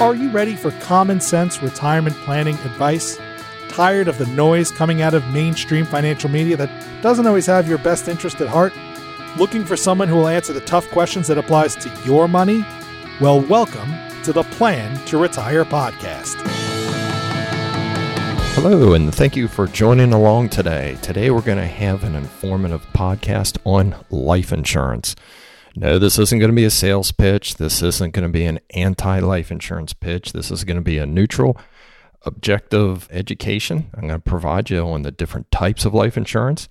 Are 0.00 0.14
you 0.14 0.30
ready 0.30 0.54
for 0.54 0.70
common 0.82 1.20
sense 1.20 1.60
retirement 1.60 2.14
planning 2.18 2.54
advice? 2.58 3.18
Tired 3.68 4.06
of 4.06 4.16
the 4.16 4.26
noise 4.26 4.70
coming 4.70 5.02
out 5.02 5.12
of 5.12 5.26
mainstream 5.32 5.84
financial 5.84 6.30
media 6.30 6.56
that 6.56 7.02
doesn't 7.02 7.26
always 7.26 7.46
have 7.46 7.68
your 7.68 7.78
best 7.78 8.06
interest 8.06 8.40
at 8.40 8.46
heart? 8.46 8.72
Looking 9.36 9.64
for 9.64 9.76
someone 9.76 10.06
who 10.06 10.14
will 10.14 10.28
answer 10.28 10.52
the 10.52 10.60
tough 10.60 10.88
questions 10.90 11.26
that 11.26 11.36
applies 11.36 11.74
to 11.74 11.90
your 12.04 12.28
money? 12.28 12.64
Well, 13.20 13.40
welcome 13.40 13.92
to 14.22 14.32
the 14.32 14.44
Plan 14.44 15.04
to 15.06 15.18
Retire 15.18 15.64
podcast. 15.64 16.36
Hello, 18.54 18.94
and 18.94 19.12
thank 19.12 19.34
you 19.34 19.48
for 19.48 19.66
joining 19.66 20.12
along 20.12 20.50
today. 20.50 20.96
Today, 21.02 21.32
we're 21.32 21.40
going 21.40 21.58
to 21.58 21.66
have 21.66 22.04
an 22.04 22.14
informative 22.14 22.86
podcast 22.92 23.58
on 23.64 23.96
life 24.10 24.52
insurance. 24.52 25.16
No, 25.80 26.00
this 26.00 26.18
isn't 26.18 26.40
going 26.40 26.50
to 26.50 26.56
be 26.56 26.64
a 26.64 26.70
sales 26.70 27.12
pitch. 27.12 27.54
This 27.54 27.82
isn't 27.82 28.12
going 28.12 28.26
to 28.26 28.32
be 28.32 28.44
an 28.44 28.58
anti 28.74 29.20
life 29.20 29.52
insurance 29.52 29.92
pitch. 29.92 30.32
This 30.32 30.50
is 30.50 30.64
going 30.64 30.76
to 30.76 30.82
be 30.82 30.98
a 30.98 31.06
neutral, 31.06 31.56
objective 32.22 33.06
education. 33.12 33.88
I'm 33.94 34.08
going 34.08 34.20
to 34.20 34.30
provide 34.30 34.70
you 34.70 34.80
on 34.80 35.02
the 35.02 35.12
different 35.12 35.52
types 35.52 35.84
of 35.84 35.94
life 35.94 36.16
insurance, 36.16 36.68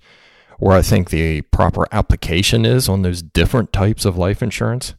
where 0.58 0.76
I 0.76 0.82
think 0.82 1.08
the 1.08 1.40
proper 1.40 1.86
application 1.90 2.66
is 2.66 2.86
on 2.86 3.00
those 3.00 3.22
different 3.22 3.72
types 3.72 4.04
of 4.04 4.18
life 4.18 4.42
insurance, 4.42 4.94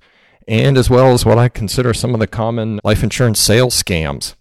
and 0.47 0.75
as 0.75 0.89
well 0.89 1.13
as 1.13 1.23
what 1.23 1.38
I 1.38 1.47
consider 1.47 1.94
some 1.94 2.16
of 2.16 2.19
the 2.19 2.25
common 2.25 2.80
life 2.83 3.03
insurance 3.03 3.39
sales 3.39 3.75
scams. 3.75 4.33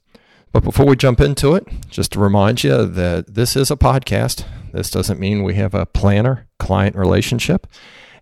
But 0.51 0.65
before 0.65 0.87
we 0.87 0.97
jump 0.97 1.21
into 1.21 1.55
it, 1.55 1.69
just 1.91 2.13
to 2.13 2.21
remind 2.21 2.65
you 2.65 2.87
that 2.87 3.35
this 3.35 3.55
is 3.55 3.71
a 3.71 3.77
podcast. 3.77 4.47
This 4.73 4.91
doesn't 4.91 5.21
mean 5.21 5.43
we 5.43 5.57
have 5.57 5.75
a 5.75 5.85
planner 5.85 6.49
client 6.59 6.97
relationship. 6.97 7.67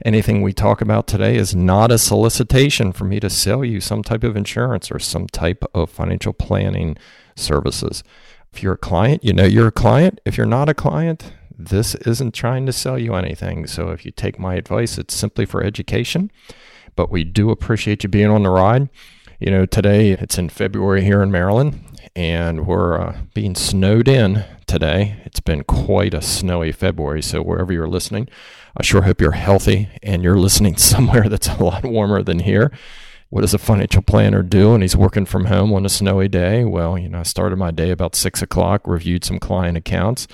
Anything 0.04 0.42
we 0.42 0.52
talk 0.52 0.80
about 0.80 1.06
today 1.06 1.36
is 1.36 1.54
not 1.54 1.90
a 1.90 1.98
solicitation 1.98 2.92
for 2.92 3.04
me 3.04 3.18
to 3.20 3.30
sell 3.30 3.64
you 3.64 3.80
some 3.80 4.02
type 4.02 4.24
of 4.24 4.36
insurance 4.36 4.90
or 4.90 4.98
some 4.98 5.26
type 5.26 5.64
of 5.74 5.90
financial 5.90 6.32
planning 6.32 6.96
services. 7.34 8.04
If 8.52 8.62
you're 8.62 8.74
a 8.74 8.78
client, 8.78 9.24
you 9.24 9.32
know 9.32 9.44
you're 9.44 9.68
a 9.68 9.72
client. 9.72 10.20
If 10.24 10.36
you're 10.36 10.46
not 10.46 10.68
a 10.68 10.74
client, 10.74 11.32
this 11.58 11.94
isn't 11.94 12.34
trying 12.34 12.66
to 12.66 12.72
sell 12.72 12.98
you 12.98 13.14
anything. 13.14 13.66
So 13.66 13.90
if 13.90 14.04
you 14.04 14.10
take 14.10 14.38
my 14.38 14.54
advice, 14.54 14.98
it's 14.98 15.14
simply 15.14 15.46
for 15.46 15.62
education. 15.62 16.30
But 16.94 17.10
we 17.10 17.24
do 17.24 17.50
appreciate 17.50 18.02
you 18.02 18.08
being 18.08 18.30
on 18.30 18.42
the 18.42 18.50
ride. 18.50 18.88
You 19.38 19.50
know, 19.50 19.66
today 19.66 20.12
it's 20.12 20.38
in 20.38 20.48
February 20.48 21.04
here 21.04 21.22
in 21.22 21.30
Maryland, 21.30 21.84
and 22.14 22.66
we're 22.66 22.98
uh, 22.98 23.18
being 23.34 23.54
snowed 23.54 24.08
in 24.08 24.44
today. 24.66 25.20
It's 25.26 25.40
been 25.40 25.62
quite 25.64 26.14
a 26.14 26.22
snowy 26.22 26.72
February. 26.72 27.22
So 27.22 27.42
wherever 27.42 27.72
you're 27.72 27.86
listening, 27.86 28.28
I 28.78 28.82
sure 28.82 29.02
hope 29.02 29.20
you're 29.20 29.32
healthy 29.32 29.88
and 30.02 30.22
you're 30.22 30.38
listening 30.38 30.76
somewhere 30.76 31.28
that's 31.28 31.48
a 31.48 31.62
lot 31.62 31.84
warmer 31.84 32.22
than 32.22 32.40
here. 32.40 32.70
What 33.30 33.40
does 33.40 33.54
a 33.54 33.58
financial 33.58 34.02
planner 34.02 34.42
do? 34.42 34.74
And 34.74 34.82
he's 34.82 34.96
working 34.96 35.26
from 35.26 35.46
home 35.46 35.72
on 35.72 35.84
a 35.84 35.88
snowy 35.88 36.28
day. 36.28 36.64
Well, 36.64 36.96
you 36.96 37.08
know, 37.08 37.20
I 37.20 37.22
started 37.24 37.56
my 37.56 37.70
day 37.70 37.90
about 37.90 38.14
six 38.14 38.40
o'clock, 38.40 38.86
reviewed 38.86 39.24
some 39.24 39.40
client 39.40 39.76
accounts, 39.76 40.28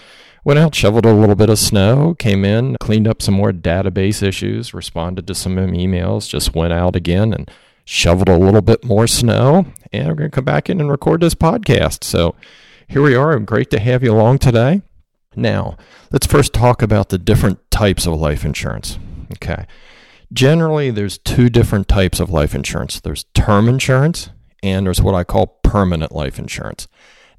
went 0.45 0.59
out, 0.59 0.75
shoveled 0.75 1.07
a 1.07 1.15
little 1.15 1.35
bit 1.35 1.49
of 1.49 1.59
snow, 1.59 2.15
came 2.19 2.45
in, 2.45 2.77
cleaned 2.81 3.09
up 3.09 3.23
some 3.23 3.35
more 3.35 3.53
database 3.53 4.23
issues, 4.23 4.75
responded 4.75 5.27
to 5.27 5.35
some 5.35 5.57
emails, 5.57 6.29
just 6.29 6.55
went 6.55 6.73
out 6.73 6.95
again 6.95 7.33
and 7.33 7.51
shoveled 7.85 8.29
a 8.29 8.37
little 8.37 8.61
bit 8.61 8.85
more 8.85 9.07
snow. 9.07 9.67
And 9.93 10.09
we're 10.09 10.15
going 10.15 10.31
to 10.31 10.35
come 10.35 10.45
back 10.45 10.69
in 10.69 10.81
and 10.81 10.91
record 10.91 11.23
this 11.23 11.35
podcast. 11.35 12.05
So 12.05 12.35
here 12.89 13.03
we 13.03 13.15
are. 13.15 13.39
Great 13.39 13.71
to 13.71 13.81
have 13.81 14.03
you 14.03 14.13
along 14.13 14.39
today. 14.41 14.83
Now, 15.35 15.77
let's 16.11 16.27
first 16.27 16.53
talk 16.53 16.83
about 16.83 17.09
the 17.09 17.19
different 17.19 17.71
types 17.71 18.07
of 18.07 18.15
life 18.15 18.45
insurance. 18.45 18.99
Okay. 19.35 19.67
Generally, 20.33 20.93
there's 20.93 21.19
two 21.19 21.49
different 21.49 21.89
types 21.89 22.19
of 22.21 22.31
life 22.31 22.55
insurance 22.55 23.01
there's 23.01 23.25
term 23.35 23.69
insurance, 23.69 24.31
and 24.63 24.87
there's 24.87 25.03
what 25.03 25.15
I 25.15 25.25
call 25.25 25.59
permanent 25.63 26.13
life 26.13 26.39
insurance. 26.39 26.89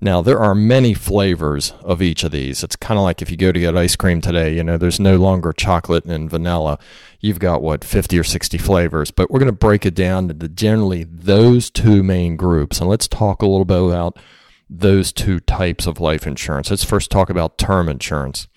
Now, 0.04 0.22
there 0.22 0.40
are 0.40 0.54
many 0.54 0.94
flavors 0.94 1.72
of 1.82 2.02
each 2.02 2.26
of 2.26 2.32
these. 2.32 2.62
It's 2.62 2.76
kind 2.76 2.98
of 2.98 3.06
like 3.06 3.22
if 3.22 3.32
you 3.32 3.38
go 3.38 3.54
to 3.54 3.60
get 3.60 3.78
ice 3.78 3.96
cream 3.96 4.20
today, 4.20 4.54
you 4.54 4.62
know, 4.62 4.78
there's 4.78 5.00
no 5.00 5.16
longer 5.16 5.54
chocolate 5.54 6.04
and 6.04 6.30
vanilla. 6.30 6.78
You've 7.22 7.40
got 7.40 7.62
what, 7.62 7.86
50 7.86 8.20
or 8.20 8.24
60 8.26 8.58
flavors, 8.58 9.12
but 9.12 9.32
we're 9.32 9.40
going 9.40 9.48
to 9.48 9.54
break 9.54 9.86
it 9.86 9.96
down 9.96 10.28
to 10.28 10.50
generally 10.50 11.06
those 11.06 11.70
two 11.70 12.04
main 12.04 12.36
groups. 12.36 12.82
And 12.82 12.90
let's 12.90 13.08
talk 13.08 13.42
a 13.42 13.48
little 13.48 13.64
bit 13.64 13.82
about 13.82 14.20
those 14.80 15.12
two 15.12 15.40
types 15.40 15.86
of 15.86 16.00
life 16.00 16.26
insurance. 16.26 16.70
Let's 16.70 16.84
first 16.84 17.12
talk 17.12 17.30
about 17.30 17.58
term 17.58 17.88
insurance. 17.88 18.48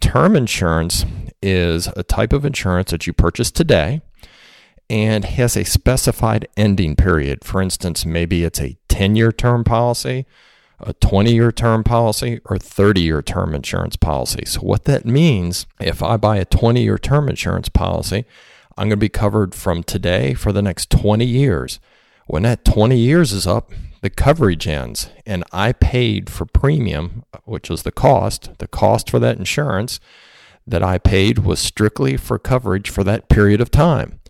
Term 0.00 0.36
insurance 0.36 1.04
is 1.42 1.88
a 1.96 2.04
type 2.04 2.32
of 2.32 2.44
insurance 2.44 2.92
that 2.92 3.06
you 3.06 3.12
purchase 3.12 3.50
today 3.50 4.00
and 4.88 5.24
has 5.24 5.56
a 5.56 5.64
specified 5.64 6.46
ending 6.56 6.94
period. 6.94 7.44
For 7.44 7.60
instance, 7.60 8.06
maybe 8.06 8.44
it's 8.44 8.60
a 8.60 8.76
10 8.88 9.16
year 9.16 9.32
term 9.32 9.64
policy, 9.64 10.26
a 10.78 10.92
20 10.94 11.34
year 11.34 11.50
term 11.50 11.82
policy, 11.82 12.40
or 12.44 12.58
30 12.58 13.00
year 13.00 13.20
term 13.20 13.52
insurance 13.52 13.96
policy. 13.96 14.44
So, 14.46 14.60
what 14.60 14.84
that 14.84 15.04
means, 15.04 15.66
if 15.80 16.02
I 16.04 16.16
buy 16.16 16.36
a 16.36 16.44
20 16.44 16.82
year 16.82 16.98
term 16.98 17.28
insurance 17.28 17.68
policy, 17.68 18.24
I'm 18.76 18.84
going 18.84 18.90
to 18.90 18.96
be 18.96 19.08
covered 19.08 19.56
from 19.56 19.82
today 19.82 20.34
for 20.34 20.52
the 20.52 20.62
next 20.62 20.88
20 20.90 21.24
years. 21.24 21.80
When 22.28 22.44
that 22.44 22.64
20 22.64 22.96
years 22.96 23.32
is 23.32 23.46
up, 23.46 23.72
the 24.00 24.10
coverage 24.10 24.66
ends 24.66 25.10
and 25.26 25.44
I 25.52 25.72
paid 25.72 26.30
for 26.30 26.44
premium, 26.44 27.24
which 27.44 27.68
was 27.68 27.82
the 27.82 27.92
cost, 27.92 28.58
the 28.58 28.68
cost 28.68 29.10
for 29.10 29.18
that 29.18 29.38
insurance 29.38 30.00
that 30.66 30.82
I 30.82 30.98
paid 30.98 31.38
was 31.38 31.58
strictly 31.58 32.16
for 32.16 32.38
coverage 32.38 32.90
for 32.90 33.02
that 33.04 33.28
period 33.28 33.60
of 33.60 33.70
time. 33.70 34.20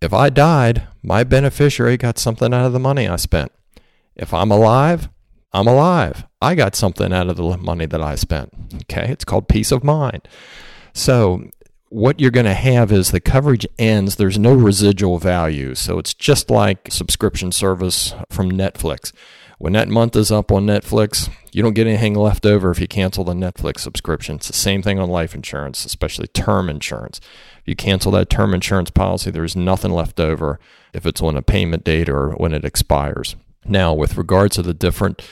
If 0.00 0.12
I 0.12 0.30
died, 0.30 0.86
my 1.02 1.24
beneficiary 1.24 1.96
got 1.96 2.18
something 2.18 2.54
out 2.54 2.66
of 2.66 2.72
the 2.72 2.78
money 2.78 3.08
I 3.08 3.16
spent. 3.16 3.52
If 4.14 4.32
I'm 4.32 4.50
alive, 4.50 5.08
I'm 5.52 5.66
alive. 5.66 6.26
I 6.40 6.54
got 6.54 6.74
something 6.74 7.12
out 7.12 7.28
of 7.28 7.36
the 7.36 7.56
money 7.56 7.86
that 7.86 8.00
I 8.00 8.14
spent. 8.14 8.52
Okay, 8.82 9.10
it's 9.10 9.24
called 9.24 9.48
peace 9.48 9.72
of 9.72 9.82
mind. 9.82 10.28
So 10.92 11.50
what 11.90 12.20
you're 12.20 12.30
going 12.30 12.46
to 12.46 12.54
have 12.54 12.92
is 12.92 13.10
the 13.10 13.20
coverage 13.20 13.66
ends, 13.78 14.16
there's 14.16 14.38
no 14.38 14.54
residual 14.54 15.18
value. 15.18 15.74
So 15.74 15.98
it's 15.98 16.14
just 16.14 16.48
like 16.48 16.88
subscription 16.90 17.52
service 17.52 18.14
from 18.30 18.50
Netflix. 18.50 19.12
When 19.58 19.74
that 19.74 19.88
month 19.88 20.16
is 20.16 20.30
up 20.30 20.50
on 20.50 20.64
Netflix, 20.64 21.28
you 21.52 21.62
don't 21.62 21.74
get 21.74 21.86
anything 21.86 22.14
left 22.14 22.46
over 22.46 22.70
if 22.70 22.80
you 22.80 22.86
cancel 22.86 23.24
the 23.24 23.34
Netflix 23.34 23.80
subscription. 23.80 24.36
It's 24.36 24.46
the 24.46 24.54
same 24.54 24.82
thing 24.82 24.98
on 24.98 25.10
life 25.10 25.34
insurance, 25.34 25.84
especially 25.84 26.28
term 26.28 26.70
insurance. 26.70 27.20
If 27.58 27.68
you 27.68 27.76
cancel 27.76 28.12
that 28.12 28.30
term 28.30 28.54
insurance 28.54 28.90
policy, 28.90 29.30
there's 29.30 29.56
nothing 29.56 29.90
left 29.90 30.18
over 30.20 30.58
if 30.94 31.04
it's 31.04 31.20
on 31.20 31.36
a 31.36 31.42
payment 31.42 31.84
date 31.84 32.08
or 32.08 32.30
when 32.30 32.54
it 32.54 32.64
expires. 32.64 33.36
Now, 33.66 33.92
with 33.92 34.16
regards 34.16 34.56
to 34.56 34.62
the 34.62 34.72
different 34.72 35.22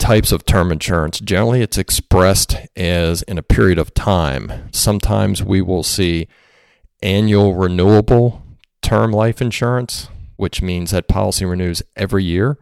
types 0.00 0.32
of 0.32 0.44
term 0.44 0.72
insurance. 0.72 1.20
Generally, 1.20 1.62
it's 1.62 1.78
expressed 1.78 2.56
as 2.74 3.22
in 3.22 3.38
a 3.38 3.42
period 3.42 3.78
of 3.78 3.94
time. 3.94 4.68
Sometimes 4.72 5.44
we 5.44 5.60
will 5.60 5.84
see 5.84 6.26
annual 7.02 7.54
renewable 7.54 8.42
term 8.82 9.12
life 9.12 9.40
insurance, 9.40 10.08
which 10.36 10.62
means 10.62 10.90
that 10.90 11.06
policy 11.06 11.44
renews 11.44 11.82
every 11.94 12.24
year, 12.24 12.58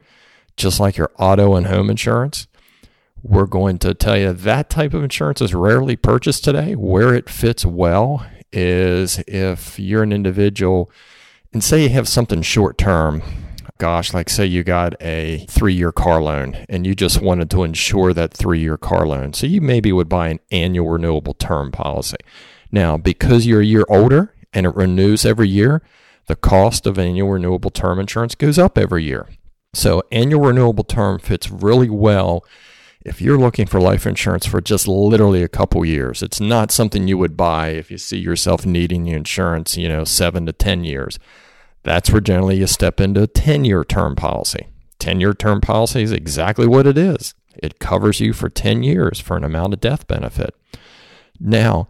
just 0.56 0.80
like 0.80 0.96
your 0.96 1.10
auto 1.18 1.54
and 1.54 1.68
home 1.68 1.88
insurance. 1.88 2.46
We're 3.22 3.46
going 3.46 3.78
to 3.78 3.94
tell 3.94 4.18
you 4.18 4.32
that 4.32 4.68
type 4.68 4.92
of 4.92 5.02
insurance 5.02 5.40
is 5.40 5.54
rarely 5.54 5.96
purchased 5.96 6.44
today. 6.44 6.74
Where 6.74 7.14
it 7.14 7.30
fits 7.30 7.64
well 7.64 8.26
is 8.52 9.18
if 9.26 9.78
you're 9.78 10.02
an 10.02 10.12
individual 10.12 10.90
and 11.52 11.62
say 11.62 11.84
you 11.84 11.88
have 11.90 12.08
something 12.08 12.42
short 12.42 12.78
term 12.78 13.22
gosh, 13.78 14.12
like 14.12 14.28
say 14.28 14.44
you 14.44 14.64
got 14.64 15.00
a 15.00 15.46
three 15.48 15.74
year 15.74 15.92
car 15.92 16.20
loan 16.20 16.64
and 16.68 16.86
you 16.86 16.94
just 16.94 17.20
wanted 17.20 17.50
to 17.50 17.62
insure 17.62 18.12
that 18.12 18.34
three 18.34 18.60
year 18.60 18.76
car 18.76 19.06
loan. 19.06 19.32
So 19.32 19.46
you 19.46 19.60
maybe 19.60 19.92
would 19.92 20.08
buy 20.08 20.28
an 20.28 20.40
annual 20.50 20.90
renewable 20.90 21.34
term 21.34 21.70
policy. 21.70 22.18
Now, 22.70 22.96
because 22.96 23.46
you're 23.46 23.62
a 23.62 23.66
year 23.66 23.84
older 23.88 24.34
and 24.52 24.66
it 24.66 24.74
renews 24.74 25.24
every 25.24 25.48
year, 25.48 25.82
the 26.26 26.36
cost 26.36 26.86
of 26.86 26.98
annual 26.98 27.30
renewable 27.30 27.70
term 27.70 27.98
insurance 27.98 28.34
goes 28.34 28.58
up 28.58 28.76
every 28.76 29.04
year. 29.04 29.28
So 29.74 30.02
annual 30.10 30.42
renewable 30.42 30.84
term 30.84 31.18
fits 31.18 31.50
really 31.50 31.88
well 31.88 32.44
if 33.04 33.22
you're 33.22 33.38
looking 33.38 33.66
for 33.66 33.80
life 33.80 34.06
insurance 34.06 34.44
for 34.44 34.60
just 34.60 34.88
literally 34.88 35.42
a 35.42 35.48
couple 35.48 35.84
years. 35.84 36.22
It's 36.22 36.40
not 36.40 36.70
something 36.70 37.08
you 37.08 37.16
would 37.16 37.36
buy 37.36 37.68
if 37.68 37.90
you 37.90 37.96
see 37.96 38.18
yourself 38.18 38.66
needing 38.66 39.04
the 39.04 39.12
insurance, 39.12 39.76
you 39.76 39.88
know, 39.88 40.04
seven 40.04 40.46
to 40.46 40.52
10 40.52 40.84
years. 40.84 41.18
That's 41.88 42.10
where 42.10 42.20
generally 42.20 42.58
you 42.58 42.66
step 42.66 43.00
into 43.00 43.22
a 43.22 43.26
10 43.26 43.64
year 43.64 43.82
term 43.82 44.14
policy. 44.14 44.66
10 44.98 45.20
year 45.20 45.32
term 45.32 45.62
policy 45.62 46.02
is 46.02 46.12
exactly 46.12 46.66
what 46.66 46.86
it 46.86 46.98
is 46.98 47.34
it 47.58 47.78
covers 47.78 48.20
you 48.20 48.34
for 48.34 48.50
10 48.50 48.82
years 48.82 49.18
for 49.18 49.38
an 49.38 49.42
amount 49.42 49.74
of 49.74 49.80
death 49.80 50.06
benefit. 50.06 50.54
Now, 51.40 51.88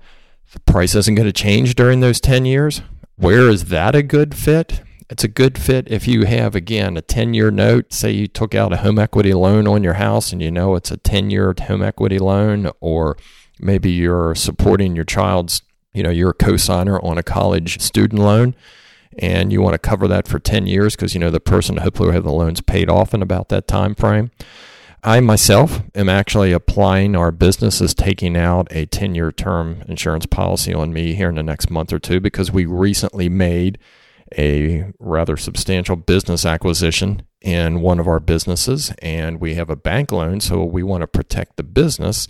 the 0.53 0.61
price 0.61 0.95
isn't 0.95 1.17
going 1.17 1.27
to 1.27 1.33
change 1.33 1.75
during 1.75 1.99
those 1.99 2.21
10 2.21 2.47
years. 2.47 2.81
Where 3.17 3.49
is 3.49 3.67
that 3.67 3.97
a 3.97 4.05
good 4.05 4.37
fit? 4.37 4.83
It's 5.11 5.25
a 5.25 5.29
good 5.29 5.59
fit 5.59 5.91
if 5.91 6.06
you 6.06 6.27
have, 6.27 6.55
again, 6.55 6.97
a 6.97 7.03
10 7.03 7.35
year 7.35 7.50
note. 7.50 7.93
Say 7.93 8.12
you 8.12 8.29
took 8.29 8.55
out 8.55 8.73
a 8.73 8.79
home 8.79 9.00
equity 9.00 9.35
loan 9.35 9.67
on 9.67 9.83
your 9.83 9.95
house 9.95 10.33
and 10.33 10.41
you 10.41 10.50
know 10.53 10.77
it's 10.77 10.93
a 10.93 10.97
10 10.97 11.31
year 11.31 11.55
home 11.61 11.83
equity 11.83 12.21
loan, 12.21 12.71
or 12.81 13.17
maybe 13.59 13.91
you're 13.91 14.37
supporting 14.37 14.95
your 14.95 15.05
child's, 15.05 15.62
you 15.93 16.05
know, 16.05 16.11
you're 16.11 16.31
a 16.31 16.35
co 16.35 16.56
signer 16.56 17.00
on 17.00 17.19
a 17.19 17.23
college 17.25 17.81
student 17.81 18.21
loan 18.21 18.55
and 19.19 19.53
you 19.53 19.61
want 19.61 19.75
to 19.75 19.79
cover 19.79 20.09
that 20.09 20.29
for 20.29 20.38
10 20.38 20.67
years 20.67 20.94
because 20.94 21.15
you 21.15 21.20
know 21.20 21.31
the 21.31 21.41
person 21.41 21.79
hopefully 21.79 22.09
will 22.09 22.15
have 22.15 22.25
the 22.25 22.32
loans 22.32 22.61
paid 22.61 22.88
off 22.88 23.12
in 23.15 23.23
about 23.23 23.49
that 23.49 23.67
time 23.67 23.94
frame. 23.94 24.31
I 25.03 25.20
myself 25.20 25.82
am 25.94 26.09
actually 26.09 26.53
applying 26.53 27.15
our 27.15 27.31
business 27.31 27.81
is 27.81 27.94
taking 27.94 28.37
out 28.37 28.67
a 28.70 28.87
10 28.87 29.15
year 29.15 29.31
term 29.31 29.82
insurance 29.87 30.26
policy 30.26 30.75
on 30.75 30.93
me 30.93 31.15
here 31.15 31.29
in 31.29 31.37
the 31.37 31.43
next 31.43 31.70
month 31.70 31.93
or 31.93 31.99
two 31.99 32.20
because 32.20 32.50
we 32.50 32.67
recently 32.67 33.29
made 33.29 33.79
a 34.37 34.93
rather 34.99 35.37
substantial 35.37 35.97
business 35.97 36.44
acquisition 36.44 37.23
in 37.41 37.81
one 37.81 38.00
of 38.00 38.09
our 38.09 38.21
businesses 38.21 38.93
and 39.00 39.41
we 39.41 39.55
have 39.55 39.71
a 39.71 39.76
bank 39.76 40.11
loan 40.11 40.41
so 40.41 40.64
we 40.64 40.82
want 40.82 41.00
to 41.00 41.06
protect 41.06 41.56
the 41.56 41.62
business 41.62 42.26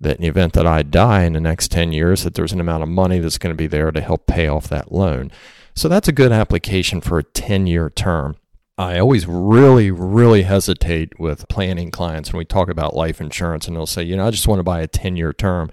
that 0.00 0.16
in 0.16 0.22
the 0.22 0.28
event 0.28 0.52
that 0.52 0.66
I 0.66 0.82
die 0.82 1.22
in 1.22 1.32
the 1.32 1.40
next 1.40 1.70
10 1.70 1.92
years 1.92 2.24
that 2.24 2.34
there's 2.34 2.52
an 2.52 2.60
amount 2.60 2.82
of 2.82 2.88
money 2.88 3.18
that's 3.18 3.38
going 3.38 3.52
to 3.52 3.56
be 3.56 3.66
there 3.66 3.90
to 3.90 4.00
help 4.00 4.26
pay 4.26 4.46
off 4.46 4.68
that 4.68 4.92
loan. 4.92 5.30
So 5.78 5.88
that's 5.88 6.08
a 6.08 6.12
good 6.12 6.32
application 6.32 7.00
for 7.00 7.20
a 7.20 7.22
10 7.22 7.68
year 7.68 7.88
term. 7.88 8.34
I 8.76 8.98
always 8.98 9.28
really, 9.28 9.92
really 9.92 10.42
hesitate 10.42 11.20
with 11.20 11.46
planning 11.46 11.92
clients 11.92 12.32
when 12.32 12.38
we 12.38 12.46
talk 12.46 12.68
about 12.68 12.96
life 12.96 13.20
insurance 13.20 13.68
and 13.68 13.76
they'll 13.76 13.86
say, 13.86 14.02
you 14.02 14.16
know, 14.16 14.26
I 14.26 14.32
just 14.32 14.48
want 14.48 14.58
to 14.58 14.64
buy 14.64 14.80
a 14.80 14.88
10 14.88 15.16
year 15.16 15.32
term. 15.32 15.70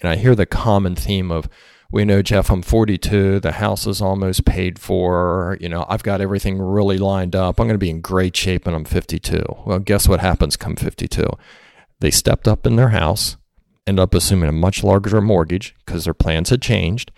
And 0.00 0.10
I 0.10 0.16
hear 0.16 0.34
the 0.34 0.44
common 0.44 0.96
theme 0.96 1.30
of, 1.30 1.48
we 1.92 2.04
know, 2.04 2.20
Jeff, 2.20 2.50
I'm 2.50 2.62
42. 2.62 3.38
The 3.38 3.52
house 3.52 3.86
is 3.86 4.02
almost 4.02 4.44
paid 4.44 4.80
for. 4.80 5.56
You 5.60 5.68
know, 5.68 5.86
I've 5.88 6.02
got 6.02 6.20
everything 6.20 6.60
really 6.60 6.98
lined 6.98 7.36
up. 7.36 7.60
I'm 7.60 7.68
going 7.68 7.74
to 7.74 7.78
be 7.78 7.90
in 7.90 8.00
great 8.00 8.36
shape 8.36 8.66
and 8.66 8.74
I'm 8.74 8.84
52. 8.84 9.44
Well, 9.64 9.78
guess 9.78 10.08
what 10.08 10.18
happens 10.18 10.56
come 10.56 10.74
52? 10.74 11.24
They 12.00 12.10
stepped 12.10 12.48
up 12.48 12.66
in 12.66 12.74
their 12.74 12.88
house, 12.88 13.36
end 13.86 14.00
up 14.00 14.14
assuming 14.14 14.48
a 14.48 14.52
much 14.52 14.82
larger 14.82 15.20
mortgage 15.20 15.76
because 15.86 16.06
their 16.06 16.14
plans 16.14 16.50
had 16.50 16.60
changed, 16.60 17.12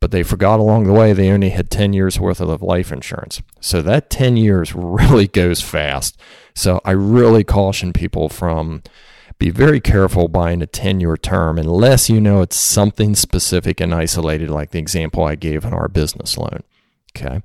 but 0.00 0.10
they 0.10 0.22
forgot 0.22 0.60
along 0.60 0.84
the 0.84 0.92
way 0.92 1.12
they 1.12 1.30
only 1.30 1.50
had 1.50 1.70
10 1.70 1.92
years 1.92 2.20
worth 2.20 2.40
of 2.40 2.62
life 2.62 2.92
insurance. 2.92 3.42
So 3.60 3.82
that 3.82 4.10
10 4.10 4.36
years 4.36 4.74
really 4.74 5.26
goes 5.26 5.60
fast. 5.60 6.18
So 6.54 6.80
I 6.84 6.92
really 6.92 7.44
caution 7.44 7.92
people 7.92 8.28
from 8.28 8.82
be 9.38 9.50
very 9.50 9.80
careful 9.80 10.28
buying 10.28 10.62
a 10.62 10.66
10 10.66 11.00
year 11.00 11.16
term 11.16 11.58
unless 11.58 12.08
you 12.08 12.20
know 12.20 12.40
it's 12.40 12.58
something 12.58 13.14
specific 13.14 13.80
and 13.80 13.94
isolated, 13.94 14.50
like 14.50 14.70
the 14.70 14.78
example 14.78 15.24
I 15.24 15.34
gave 15.34 15.64
in 15.64 15.74
our 15.74 15.88
business 15.88 16.38
loan. 16.38 16.62
Okay. 17.16 17.42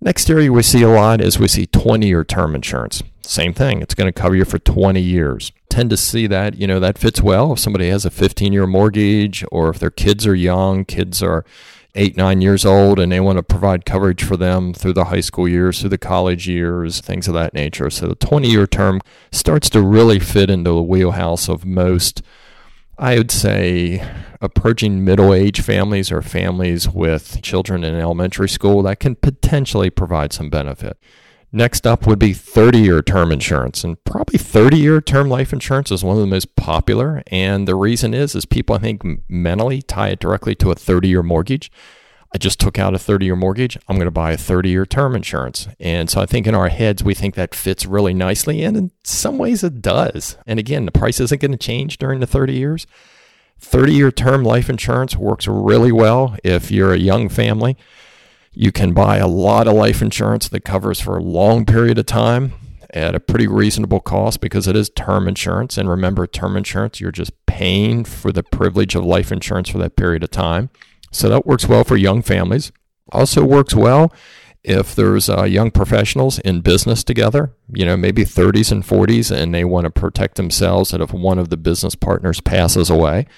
Next 0.00 0.30
area 0.30 0.52
we 0.52 0.62
see 0.62 0.82
a 0.82 0.88
lot 0.88 1.20
is 1.20 1.38
we 1.38 1.48
see 1.48 1.66
20 1.66 2.06
year 2.06 2.24
term 2.24 2.54
insurance. 2.54 3.02
Same 3.22 3.52
thing, 3.52 3.82
it's 3.82 3.94
going 3.94 4.10
to 4.10 4.20
cover 4.20 4.34
you 4.34 4.44
for 4.44 4.58
20 4.58 5.00
years. 5.00 5.52
Tend 5.78 5.90
to 5.90 5.96
see 5.96 6.26
that, 6.26 6.56
you 6.56 6.66
know, 6.66 6.80
that 6.80 6.98
fits 6.98 7.22
well 7.22 7.52
if 7.52 7.60
somebody 7.60 7.88
has 7.88 8.04
a 8.04 8.10
15 8.10 8.52
year 8.52 8.66
mortgage 8.66 9.44
or 9.52 9.70
if 9.70 9.78
their 9.78 9.92
kids 9.92 10.26
are 10.26 10.34
young, 10.34 10.84
kids 10.84 11.22
are 11.22 11.44
eight, 11.94 12.16
nine 12.16 12.40
years 12.40 12.66
old, 12.66 12.98
and 12.98 13.12
they 13.12 13.20
want 13.20 13.36
to 13.36 13.44
provide 13.44 13.84
coverage 13.84 14.24
for 14.24 14.36
them 14.36 14.74
through 14.74 14.94
the 14.94 15.04
high 15.04 15.20
school 15.20 15.46
years, 15.46 15.78
through 15.78 15.90
the 15.90 15.96
college 15.96 16.48
years, 16.48 17.00
things 17.00 17.28
of 17.28 17.34
that 17.34 17.54
nature. 17.54 17.90
So 17.90 18.08
the 18.08 18.16
20 18.16 18.50
year 18.50 18.66
term 18.66 19.00
starts 19.30 19.70
to 19.70 19.80
really 19.80 20.18
fit 20.18 20.50
into 20.50 20.70
the 20.70 20.82
wheelhouse 20.82 21.48
of 21.48 21.64
most, 21.64 22.22
I 22.98 23.16
would 23.16 23.30
say, 23.30 24.04
approaching 24.40 25.04
middle 25.04 25.32
age 25.32 25.60
families 25.60 26.10
or 26.10 26.22
families 26.22 26.88
with 26.88 27.40
children 27.40 27.84
in 27.84 27.94
elementary 27.94 28.48
school 28.48 28.82
that 28.82 28.98
can 28.98 29.14
potentially 29.14 29.90
provide 29.90 30.32
some 30.32 30.50
benefit. 30.50 30.98
Next 31.50 31.86
up 31.86 32.06
would 32.06 32.18
be 32.18 32.34
30 32.34 32.78
year 32.78 33.02
term 33.02 33.32
insurance. 33.32 33.82
And 33.82 34.02
probably 34.04 34.38
30 34.38 34.76
year 34.76 35.00
term 35.00 35.28
life 35.28 35.52
insurance 35.52 35.90
is 35.90 36.04
one 36.04 36.16
of 36.16 36.20
the 36.20 36.26
most 36.26 36.56
popular. 36.56 37.22
And 37.28 37.66
the 37.66 37.74
reason 37.74 38.12
is, 38.12 38.34
is 38.34 38.44
people, 38.44 38.76
I 38.76 38.78
think, 38.78 39.02
mentally 39.28 39.80
tie 39.80 40.08
it 40.08 40.20
directly 40.20 40.54
to 40.56 40.70
a 40.70 40.74
30 40.74 41.08
year 41.08 41.22
mortgage. 41.22 41.72
I 42.34 42.36
just 42.36 42.60
took 42.60 42.78
out 42.78 42.94
a 42.94 42.98
30 42.98 43.24
year 43.24 43.36
mortgage. 43.36 43.78
I'm 43.88 43.96
going 43.96 44.06
to 44.06 44.10
buy 44.10 44.32
a 44.32 44.36
30 44.36 44.68
year 44.68 44.84
term 44.84 45.16
insurance. 45.16 45.68
And 45.80 46.10
so 46.10 46.20
I 46.20 46.26
think 46.26 46.46
in 46.46 46.54
our 46.54 46.68
heads, 46.68 47.02
we 47.02 47.14
think 47.14 47.34
that 47.36 47.54
fits 47.54 47.86
really 47.86 48.12
nicely. 48.12 48.62
And 48.62 48.76
in 48.76 48.90
some 49.02 49.38
ways, 49.38 49.64
it 49.64 49.80
does. 49.80 50.36
And 50.46 50.58
again, 50.58 50.84
the 50.84 50.92
price 50.92 51.18
isn't 51.18 51.40
going 51.40 51.52
to 51.52 51.58
change 51.58 51.96
during 51.96 52.20
the 52.20 52.26
30 52.26 52.52
years. 52.52 52.86
30 53.58 53.94
year 53.94 54.12
term 54.12 54.44
life 54.44 54.68
insurance 54.68 55.16
works 55.16 55.48
really 55.48 55.92
well 55.92 56.36
if 56.44 56.70
you're 56.70 56.92
a 56.92 56.98
young 56.98 57.30
family 57.30 57.76
you 58.60 58.72
can 58.72 58.92
buy 58.92 59.18
a 59.18 59.28
lot 59.28 59.68
of 59.68 59.74
life 59.74 60.02
insurance 60.02 60.48
that 60.48 60.64
covers 60.64 61.00
for 61.00 61.16
a 61.16 61.22
long 61.22 61.64
period 61.64 61.96
of 61.96 62.06
time 62.06 62.52
at 62.90 63.14
a 63.14 63.20
pretty 63.20 63.46
reasonable 63.46 64.00
cost 64.00 64.40
because 64.40 64.66
it 64.66 64.74
is 64.74 64.90
term 64.90 65.28
insurance. 65.28 65.78
And 65.78 65.88
remember, 65.88 66.26
term 66.26 66.56
insurance, 66.56 67.00
you're 67.00 67.12
just 67.12 67.30
paying 67.46 68.04
for 68.04 68.32
the 68.32 68.42
privilege 68.42 68.96
of 68.96 69.04
life 69.04 69.30
insurance 69.30 69.68
for 69.68 69.78
that 69.78 69.94
period 69.94 70.24
of 70.24 70.32
time. 70.32 70.70
So 71.12 71.28
that 71.28 71.46
works 71.46 71.68
well 71.68 71.84
for 71.84 71.96
young 71.96 72.20
families. 72.20 72.72
Also 73.12 73.44
works 73.44 73.76
well 73.76 74.12
if 74.64 74.92
there's 74.92 75.30
uh, 75.30 75.44
young 75.44 75.70
professionals 75.70 76.40
in 76.40 76.60
business 76.60 77.04
together, 77.04 77.52
you 77.72 77.86
know, 77.86 77.96
maybe 77.96 78.24
30s 78.24 78.72
and 78.72 78.82
40s, 78.82 79.30
and 79.30 79.54
they 79.54 79.64
want 79.64 79.84
to 79.84 79.90
protect 79.90 80.34
themselves 80.34 80.90
that 80.90 81.00
if 81.00 81.12
one 81.12 81.38
of 81.38 81.50
the 81.50 81.56
business 81.56 81.94
partners 81.94 82.40
passes 82.40 82.90
away, 82.90 83.28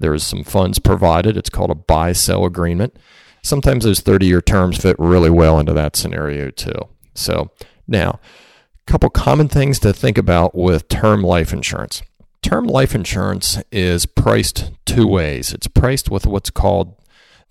there's 0.00 0.22
some 0.22 0.44
funds 0.44 0.78
provided. 0.78 1.38
It's 1.38 1.48
called 1.48 1.70
a 1.70 1.74
buy 1.74 2.12
sell 2.12 2.44
agreement 2.44 2.98
sometimes 3.46 3.84
those 3.84 4.00
30 4.00 4.26
year 4.26 4.42
terms 4.42 4.78
fit 4.78 4.96
really 4.98 5.30
well 5.30 5.58
into 5.58 5.72
that 5.72 5.96
scenario 5.96 6.50
too. 6.50 6.78
So, 7.14 7.50
now, 7.86 8.20
a 8.86 8.90
couple 8.90 9.08
common 9.10 9.48
things 9.48 9.78
to 9.80 9.92
think 9.92 10.18
about 10.18 10.54
with 10.54 10.88
term 10.88 11.22
life 11.22 11.52
insurance. 11.52 12.02
Term 12.42 12.66
life 12.66 12.94
insurance 12.94 13.58
is 13.72 14.06
priced 14.06 14.70
two 14.84 15.06
ways. 15.06 15.52
It's 15.52 15.68
priced 15.68 16.10
with 16.10 16.26
what's 16.26 16.50
called 16.50 16.94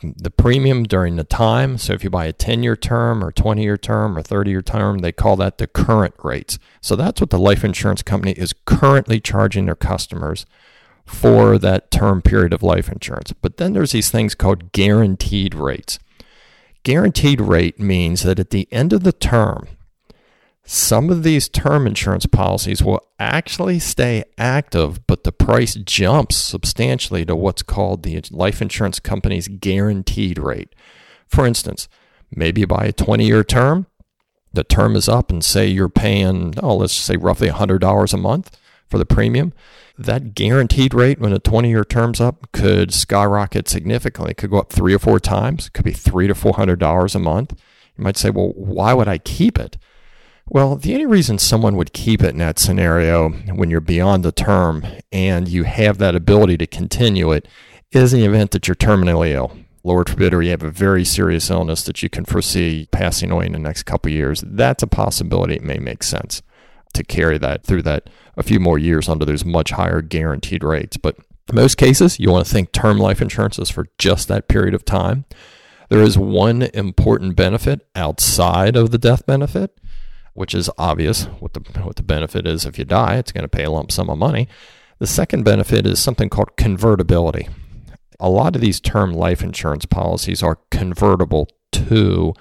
the 0.01 0.29
premium 0.29 0.83
during 0.83 1.15
the 1.15 1.23
time. 1.23 1.77
So 1.77 1.93
if 1.93 2.03
you 2.03 2.09
buy 2.09 2.25
a 2.25 2.33
10 2.33 2.63
year 2.63 2.75
term 2.75 3.23
or 3.23 3.31
20 3.31 3.63
year 3.63 3.77
term 3.77 4.17
or 4.17 4.21
30 4.21 4.51
year 4.51 4.61
term, 4.61 4.99
they 4.99 5.11
call 5.11 5.35
that 5.37 5.57
the 5.57 5.67
current 5.67 6.13
rates. 6.23 6.59
So 6.81 6.95
that's 6.95 7.21
what 7.21 7.29
the 7.29 7.39
life 7.39 7.63
insurance 7.63 8.03
company 8.03 8.33
is 8.33 8.53
currently 8.65 9.19
charging 9.19 9.65
their 9.65 9.75
customers 9.75 10.45
for 11.05 11.57
that 11.59 11.91
term 11.91 12.21
period 12.21 12.53
of 12.53 12.63
life 12.63 12.89
insurance. 12.89 13.33
But 13.33 13.57
then 13.57 13.73
there's 13.73 13.91
these 13.91 14.09
things 14.09 14.35
called 14.35 14.71
guaranteed 14.71 15.53
rates. 15.53 15.99
Guaranteed 16.83 17.41
rate 17.41 17.79
means 17.79 18.23
that 18.23 18.39
at 18.39 18.49
the 18.49 18.67
end 18.71 18.93
of 18.93 19.03
the 19.03 19.11
term, 19.11 19.67
some 20.67 21.11
of 21.11 21.23
these 21.23 21.47
term 21.47 21.85
insurance 21.85 22.25
policies 22.25 22.83
will 22.83 23.01
actually 23.19 23.77
stay 23.77 24.23
active, 24.37 25.05
but 25.05 25.23
the 25.23 25.31
price 25.31 25.75
jumps 25.75 26.37
substantially 26.37 27.23
to 27.25 27.35
what's 27.35 27.61
called 27.61 28.01
the 28.01 28.21
life 28.31 28.61
insurance 28.61 28.99
company's 28.99 29.47
guaranteed 29.47 30.39
rate. 30.39 30.73
For 31.27 31.45
instance, 31.45 31.87
maybe 32.31 32.65
buy 32.65 32.85
a 32.85 32.91
20 32.91 33.25
year 33.25 33.43
term, 33.43 33.85
the 34.53 34.63
term 34.63 34.95
is 34.95 35.07
up, 35.07 35.29
and 35.29 35.43
say 35.43 35.67
you're 35.67 35.89
paying, 35.89 36.55
oh, 36.63 36.77
let's 36.77 36.93
say 36.93 37.15
roughly 37.15 37.49
$100 37.49 38.13
a 38.13 38.17
month 38.17 38.57
for 38.89 38.97
the 38.97 39.05
premium 39.05 39.53
that 39.97 40.35
guaranteed 40.35 40.93
rate 40.93 41.19
when 41.19 41.33
a 41.33 41.39
20 41.39 41.69
year 41.69 41.85
term's 41.85 42.19
up 42.19 42.51
could 42.51 42.93
skyrocket 42.93 43.67
significantly. 43.67 44.31
It 44.31 44.37
could 44.37 44.49
go 44.49 44.59
up 44.59 44.71
three 44.71 44.93
or 44.93 44.99
four 44.99 45.19
times. 45.19 45.67
It 45.67 45.73
could 45.73 45.85
be 45.85 45.93
three 45.93 46.27
to 46.27 46.35
four 46.35 46.53
hundred 46.53 46.79
dollars 46.79 47.15
a 47.15 47.19
month. 47.19 47.53
You 47.97 48.03
might 48.03 48.17
say, 48.17 48.29
well, 48.29 48.49
why 48.55 48.93
would 48.93 49.07
I 49.07 49.17
keep 49.17 49.57
it? 49.57 49.77
Well, 50.47 50.75
the 50.75 50.93
only 50.93 51.05
reason 51.05 51.39
someone 51.39 51.75
would 51.75 51.93
keep 51.93 52.21
it 52.21 52.29
in 52.29 52.37
that 52.37 52.59
scenario 52.59 53.29
when 53.29 53.69
you're 53.69 53.81
beyond 53.81 54.23
the 54.23 54.31
term 54.31 54.85
and 55.11 55.47
you 55.47 55.63
have 55.63 55.97
that 55.97 56.15
ability 56.15 56.57
to 56.57 56.67
continue 56.67 57.31
it 57.31 57.47
is 57.91 58.13
in 58.13 58.19
the 58.19 58.27
event 58.27 58.51
that 58.51 58.67
you're 58.67 58.75
terminally 58.75 59.31
ill. 59.31 59.57
Lord 59.83 60.09
forbid, 60.09 60.33
or 60.33 60.41
you 60.41 60.51
have 60.51 60.63
a 60.63 60.71
very 60.71 61.05
serious 61.05 61.49
illness 61.49 61.83
that 61.83 62.03
you 62.03 62.09
can 62.09 62.25
foresee 62.25 62.87
passing 62.91 63.31
away 63.31 63.45
in 63.45 63.53
the 63.53 63.59
next 63.59 63.83
couple 63.83 64.11
years. 64.11 64.43
That's 64.45 64.83
a 64.83 64.87
possibility. 64.87 65.55
It 65.55 65.63
may 65.63 65.77
make 65.77 66.03
sense 66.03 66.41
to 66.95 67.03
carry 67.03 67.37
that 67.37 67.63
through 67.63 67.83
that 67.83 68.09
a 68.37 68.43
few 68.43 68.59
more 68.59 68.77
years 68.77 69.07
under 69.07 69.25
those 69.25 69.45
much 69.45 69.71
higher 69.71 70.01
guaranteed 70.01 70.63
rates. 70.63 70.97
But 70.97 71.17
most 71.53 71.77
cases, 71.77 72.19
you 72.19 72.31
want 72.31 72.45
to 72.45 72.51
think 72.51 72.71
term 72.71 72.97
life 72.97 73.21
insurance 73.21 73.59
is 73.59 73.69
for 73.69 73.87
just 73.97 74.27
that 74.27 74.47
period 74.47 74.73
of 74.73 74.85
time. 74.85 75.25
There 75.89 76.01
is 76.01 76.17
one 76.17 76.63
important 76.73 77.35
benefit 77.35 77.87
outside 77.95 78.75
of 78.75 78.91
the 78.91 78.97
death 78.97 79.25
benefit, 79.25 79.79
which 80.33 80.55
is 80.55 80.69
obvious 80.77 81.25
what 81.39 81.53
the, 81.53 81.61
what 81.81 81.95
the 81.95 82.03
benefit 82.03 82.47
is 82.47 82.65
if 82.65 82.79
you 82.79 82.85
die, 82.85 83.15
it's 83.15 83.31
going 83.31 83.43
to 83.43 83.47
pay 83.47 83.63
a 83.63 83.71
lump 83.71 83.91
sum 83.91 84.09
of 84.09 84.17
money. 84.17 84.47
The 84.97 85.07
second 85.07 85.43
benefit 85.43 85.85
is 85.85 85.99
something 85.99 86.29
called 86.29 86.57
convertibility. 86.57 87.49
A 88.19 88.29
lot 88.29 88.55
of 88.55 88.61
these 88.61 88.79
term 88.79 89.13
life 89.13 89.43
insurance 89.43 89.85
policies 89.85 90.41
are 90.41 90.59
convertible 90.71 91.49
to 91.73 92.33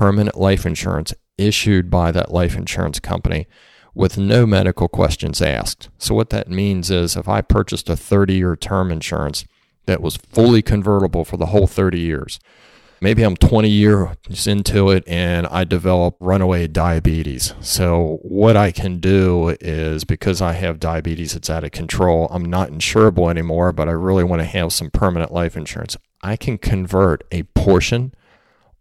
permanent 0.00 0.34
life 0.34 0.64
insurance 0.64 1.12
issued 1.36 1.90
by 1.90 2.10
that 2.10 2.32
life 2.32 2.56
insurance 2.56 2.98
company 2.98 3.46
with 3.94 4.16
no 4.16 4.46
medical 4.46 4.88
questions 4.88 5.42
asked. 5.42 5.90
So, 5.98 6.14
what 6.14 6.30
that 6.30 6.48
means 6.48 6.90
is 6.90 7.18
if 7.18 7.28
I 7.28 7.42
purchased 7.42 7.86
a 7.90 7.98
30 7.98 8.32
year 8.32 8.56
term 8.56 8.90
insurance 8.90 9.44
that 9.84 10.00
was 10.00 10.16
fully 10.16 10.62
convertible 10.62 11.22
for 11.26 11.36
the 11.36 11.46
whole 11.52 11.66
30 11.66 12.00
years, 12.00 12.40
maybe 13.02 13.22
I'm 13.22 13.36
20 13.36 13.68
years 13.68 14.46
into 14.46 14.88
it 14.88 15.04
and 15.06 15.46
I 15.48 15.64
develop 15.64 16.16
runaway 16.18 16.66
diabetes. 16.66 17.52
So, 17.60 18.20
what 18.22 18.56
I 18.56 18.72
can 18.72 19.00
do 19.00 19.54
is 19.60 20.04
because 20.04 20.40
I 20.40 20.54
have 20.54 20.80
diabetes 20.80 21.34
that's 21.34 21.50
out 21.50 21.64
of 21.64 21.72
control, 21.72 22.26
I'm 22.30 22.46
not 22.46 22.70
insurable 22.70 23.28
anymore, 23.28 23.70
but 23.74 23.86
I 23.86 23.92
really 23.92 24.24
want 24.24 24.40
to 24.40 24.46
have 24.46 24.72
some 24.72 24.88
permanent 24.88 25.30
life 25.30 25.58
insurance. 25.58 25.98
I 26.22 26.36
can 26.36 26.56
convert 26.56 27.22
a 27.30 27.42
portion 27.42 28.14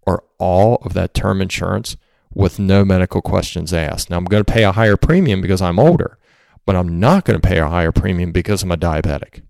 or 0.10 0.24
all 0.40 0.78
of 0.78 0.94
that 0.94 1.14
term 1.14 1.40
insurance 1.40 1.96
with 2.34 2.58
no 2.58 2.84
medical 2.84 3.22
questions 3.22 3.72
asked. 3.72 4.10
Now, 4.10 4.18
I'm 4.18 4.26
going 4.26 4.44
to 4.44 4.52
pay 4.52 4.64
a 4.64 4.72
higher 4.72 4.98
premium 4.98 5.40
because 5.40 5.62
I'm 5.62 5.78
older, 5.80 6.18
but 6.66 6.76
I'm 6.76 7.00
not 7.00 7.26
going 7.26 7.40
to 7.40 7.48
pay 7.48 7.60
a 7.60 7.70
higher 7.70 7.92
premium 7.92 8.32
because 8.32 8.64
I'm 8.64 8.72
a 8.72 8.78
diabetic. 8.78 9.44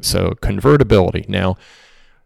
So, 0.00 0.34
convertibility. 0.40 1.26
Now, 1.28 1.56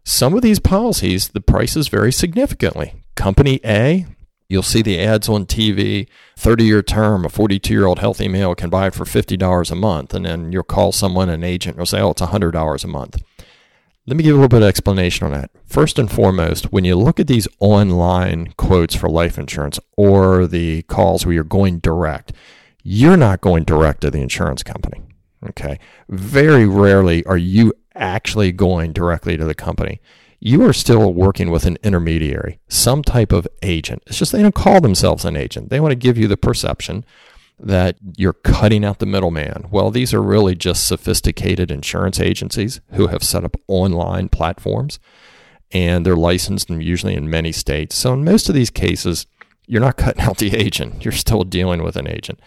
some 0.05 0.33
of 0.33 0.41
these 0.41 0.59
policies, 0.59 1.29
the 1.29 1.41
prices 1.41 1.89
vary 1.89 2.13
significantly. 2.13 3.03
Company 3.15 3.59
A, 3.65 4.05
you'll 4.47 4.63
see 4.63 4.81
the 4.81 4.99
ads 4.99 5.27
on 5.27 5.45
TV 5.45 6.07
30 6.37 6.63
year 6.63 6.81
term, 6.81 7.25
a 7.25 7.29
42 7.29 7.73
year 7.73 7.85
old 7.85 7.99
healthy 7.99 8.29
male 8.29 8.55
can 8.55 8.69
buy 8.69 8.87
it 8.87 8.93
for 8.93 9.03
$50 9.03 9.71
a 9.71 9.75
month. 9.75 10.13
And 10.13 10.25
then 10.25 10.53
you'll 10.53 10.63
call 10.63 10.93
someone, 10.93 11.27
an 11.27 11.43
agent, 11.43 11.77
and 11.77 11.87
say, 11.87 11.99
oh, 11.99 12.11
it's 12.11 12.21
$100 12.21 12.83
a 12.83 12.87
month. 12.87 13.21
Let 14.05 14.17
me 14.17 14.23
give 14.23 14.33
a 14.33 14.35
little 14.35 14.49
bit 14.49 14.61
of 14.61 14.67
explanation 14.67 15.25
on 15.25 15.31
that. 15.31 15.49
First 15.65 15.97
and 15.97 16.11
foremost, 16.11 16.73
when 16.73 16.83
you 16.83 16.95
look 16.97 17.21
at 17.21 17.27
these 17.27 17.47
online 17.59 18.53
quotes 18.57 18.95
for 18.95 19.09
life 19.09 19.37
insurance 19.37 19.79
or 19.95 20.45
the 20.45 20.81
calls 20.83 21.25
where 21.25 21.33
you're 21.33 21.45
going 21.45 21.79
direct, 21.79 22.33
you're 22.83 23.15
not 23.15 23.39
going 23.39 23.63
direct 23.63 24.01
to 24.01 24.11
the 24.11 24.19
insurance 24.19 24.61
company. 24.61 25.01
Okay. 25.47 25.79
Very 26.09 26.67
rarely 26.67 27.25
are 27.25 27.37
you 27.37 27.71
actually 27.95 28.51
going 28.51 28.91
directly 28.91 29.37
to 29.37 29.45
the 29.45 29.55
company. 29.55 30.01
You 30.41 30.65
are 30.67 30.73
still 30.73 31.13
working 31.13 31.49
with 31.49 31.65
an 31.65 31.77
intermediary, 31.81 32.59
some 32.67 33.03
type 33.03 33.31
of 33.31 33.47
agent. 33.61 34.03
It's 34.07 34.17
just 34.17 34.33
they 34.33 34.41
don't 34.41 34.53
call 34.53 34.81
themselves 34.81 35.23
an 35.23 35.37
agent. 35.37 35.69
They 35.69 35.79
want 35.79 35.93
to 35.93 35.95
give 35.95 36.17
you 36.17 36.27
the 36.27 36.35
perception 36.35 37.05
that 37.63 37.97
you're 38.17 38.33
cutting 38.33 38.83
out 38.83 38.99
the 38.99 39.05
middleman. 39.05 39.67
Well, 39.71 39.89
these 39.89 40.13
are 40.13 40.21
really 40.21 40.53
just 40.53 40.85
sophisticated 40.85 41.71
insurance 41.71 42.19
agencies 42.19 42.81
who 42.91 43.07
have 43.07 43.23
set 43.23 43.45
up 43.45 43.55
online 43.67 44.29
platforms 44.29 44.99
and 45.71 46.05
they're 46.05 46.15
licensed 46.15 46.69
and 46.69 46.83
usually 46.83 47.15
in 47.15 47.29
many 47.29 47.51
states. 47.51 47.95
So 47.95 48.13
in 48.13 48.23
most 48.23 48.49
of 48.49 48.55
these 48.55 48.69
cases, 48.69 49.25
you're 49.65 49.81
not 49.81 49.97
cutting 49.97 50.21
out 50.23 50.37
the 50.37 50.55
agent. 50.55 51.05
You're 51.05 51.13
still 51.13 51.43
dealing 51.43 51.83
with 51.83 51.95
an 51.95 52.07
agent. 52.07 52.39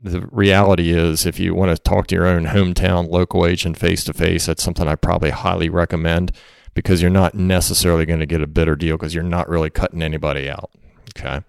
The 0.00 0.26
reality 0.32 0.90
is, 0.90 1.26
if 1.26 1.38
you 1.38 1.54
want 1.54 1.76
to 1.76 1.80
talk 1.80 2.08
to 2.08 2.14
your 2.14 2.26
own 2.26 2.46
hometown 2.46 3.08
local 3.08 3.46
agent 3.46 3.78
face 3.78 4.02
to 4.04 4.12
face, 4.12 4.46
that's 4.46 4.62
something 4.62 4.88
I 4.88 4.96
probably 4.96 5.30
highly 5.30 5.68
recommend 5.68 6.32
because 6.74 7.00
you're 7.00 7.10
not 7.10 7.34
necessarily 7.34 8.04
going 8.04 8.18
to 8.18 8.26
get 8.26 8.42
a 8.42 8.48
better 8.48 8.74
deal 8.74 8.96
because 8.96 9.14
you're 9.14 9.22
not 9.22 9.48
really 9.48 9.70
cutting 9.70 10.02
anybody 10.02 10.50
out. 10.50 10.70
Okay. 11.16 11.42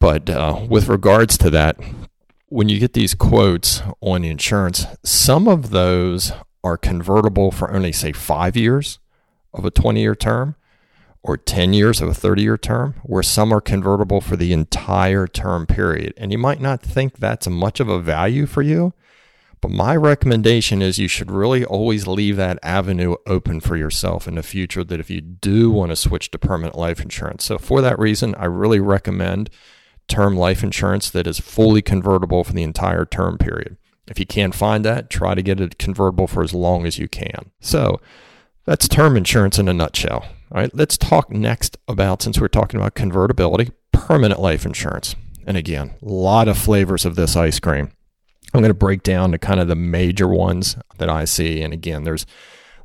But 0.00 0.30
uh, 0.30 0.66
with 0.68 0.88
regards 0.88 1.36
to 1.38 1.50
that, 1.50 1.78
when 2.48 2.68
you 2.68 2.80
get 2.80 2.94
these 2.94 3.14
quotes 3.14 3.82
on 4.00 4.24
insurance, 4.24 4.86
some 5.04 5.46
of 5.46 5.70
those 5.70 6.32
are 6.64 6.76
convertible 6.76 7.50
for 7.50 7.70
only, 7.70 7.92
say, 7.92 8.12
five 8.12 8.56
years 8.56 8.98
of 9.52 9.64
a 9.64 9.70
20 9.70 10.00
year 10.00 10.14
term 10.14 10.56
or 11.22 11.36
10 11.36 11.74
years 11.74 12.00
of 12.00 12.08
a 12.08 12.14
30 12.14 12.42
year 12.42 12.56
term, 12.56 12.94
where 13.02 13.22
some 13.22 13.52
are 13.52 13.60
convertible 13.60 14.22
for 14.22 14.36
the 14.36 14.54
entire 14.54 15.26
term 15.26 15.66
period. 15.66 16.14
And 16.16 16.32
you 16.32 16.38
might 16.38 16.62
not 16.62 16.80
think 16.80 17.18
that's 17.18 17.46
much 17.46 17.78
of 17.78 17.90
a 17.90 18.00
value 18.00 18.46
for 18.46 18.62
you, 18.62 18.94
but 19.60 19.70
my 19.70 19.94
recommendation 19.94 20.80
is 20.80 20.98
you 20.98 21.08
should 21.08 21.30
really 21.30 21.62
always 21.62 22.06
leave 22.06 22.36
that 22.36 22.58
avenue 22.62 23.16
open 23.26 23.60
for 23.60 23.76
yourself 23.76 24.26
in 24.26 24.36
the 24.36 24.42
future 24.42 24.82
that 24.82 24.98
if 25.00 25.10
you 25.10 25.20
do 25.20 25.70
want 25.70 25.90
to 25.90 25.96
switch 25.96 26.30
to 26.30 26.38
permanent 26.38 26.78
life 26.78 27.02
insurance. 27.02 27.44
So, 27.44 27.58
for 27.58 27.82
that 27.82 27.98
reason, 27.98 28.34
I 28.36 28.46
really 28.46 28.80
recommend 28.80 29.50
term 30.10 30.36
life 30.36 30.62
insurance 30.62 31.08
that 31.10 31.26
is 31.26 31.40
fully 31.40 31.80
convertible 31.80 32.44
for 32.44 32.52
the 32.52 32.62
entire 32.62 33.06
term 33.06 33.38
period. 33.38 33.78
If 34.06 34.18
you 34.18 34.26
can't 34.26 34.54
find 34.54 34.84
that, 34.84 35.08
try 35.08 35.34
to 35.34 35.42
get 35.42 35.60
it 35.60 35.78
convertible 35.78 36.26
for 36.26 36.42
as 36.42 36.52
long 36.52 36.84
as 36.84 36.98
you 36.98 37.08
can. 37.08 37.52
So 37.60 38.00
that's 38.66 38.88
term 38.88 39.16
insurance 39.16 39.58
in 39.58 39.68
a 39.68 39.72
nutshell. 39.72 40.24
All 40.52 40.60
right, 40.60 40.74
let's 40.74 40.98
talk 40.98 41.30
next 41.30 41.78
about, 41.86 42.22
since 42.22 42.40
we're 42.40 42.48
talking 42.48 42.80
about 42.80 42.96
convertibility, 42.96 43.70
permanent 43.92 44.40
life 44.40 44.66
insurance. 44.66 45.14
And 45.46 45.56
again, 45.56 45.94
a 46.02 46.08
lot 46.08 46.48
of 46.48 46.58
flavors 46.58 47.04
of 47.04 47.14
this 47.14 47.36
ice 47.36 47.60
cream. 47.60 47.92
I'm 48.52 48.60
going 48.60 48.70
to 48.70 48.74
break 48.74 49.04
down 49.04 49.30
to 49.30 49.38
kind 49.38 49.60
of 49.60 49.68
the 49.68 49.76
major 49.76 50.26
ones 50.26 50.76
that 50.98 51.08
I 51.08 51.24
see. 51.24 51.62
And 51.62 51.72
again, 51.72 52.02
there's 52.02 52.26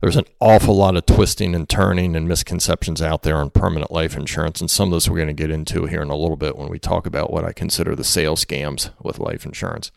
there's 0.06 0.16
an 0.16 0.26
awful 0.40 0.76
lot 0.76 0.96
of 0.96 1.04
twisting 1.08 1.56
and 1.56 1.68
turning 1.68 2.16
and 2.16 2.28
misconceptions 2.28 3.02
out 3.02 3.24
there 3.24 3.38
on 3.38 3.50
permanent 3.50 3.90
life 3.90 4.16
insurance. 4.16 4.62
And 4.62 4.70
some 4.70 4.90
of 4.90 4.98
this 4.98 5.10
we're 5.10 5.16
going 5.16 5.30
to 5.30 5.34
get 5.34 5.50
into 5.50 5.88
here 5.88 6.04
in 6.04 6.12
a 6.12 6.16
little 6.16 6.36
bit 6.36 6.56
when 6.56 6.70
we 6.70 6.78
talk 6.78 7.08
about 7.08 7.34
what 7.34 7.44
I 7.44 7.54
consider 7.54 7.96
the 7.96 8.04
sales 8.04 8.46
scams 8.46 8.92
with 9.02 9.18
life 9.18 9.48
insurance. 9.48 9.92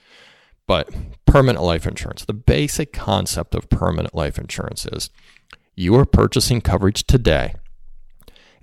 But 0.67 0.89
permanent 1.27 1.63
life 1.63 1.87
insurance, 1.87 2.25
the 2.25 2.33
basic 2.33 2.91
concept 2.91 3.55
of 3.55 3.69
permanent 3.69 4.15
life 4.15 4.39
insurance 4.39 4.87
is 4.87 5.11
you 5.77 5.95
are 5.97 6.07
purchasing 6.07 6.63
coverage 6.63 7.07
today 7.07 7.57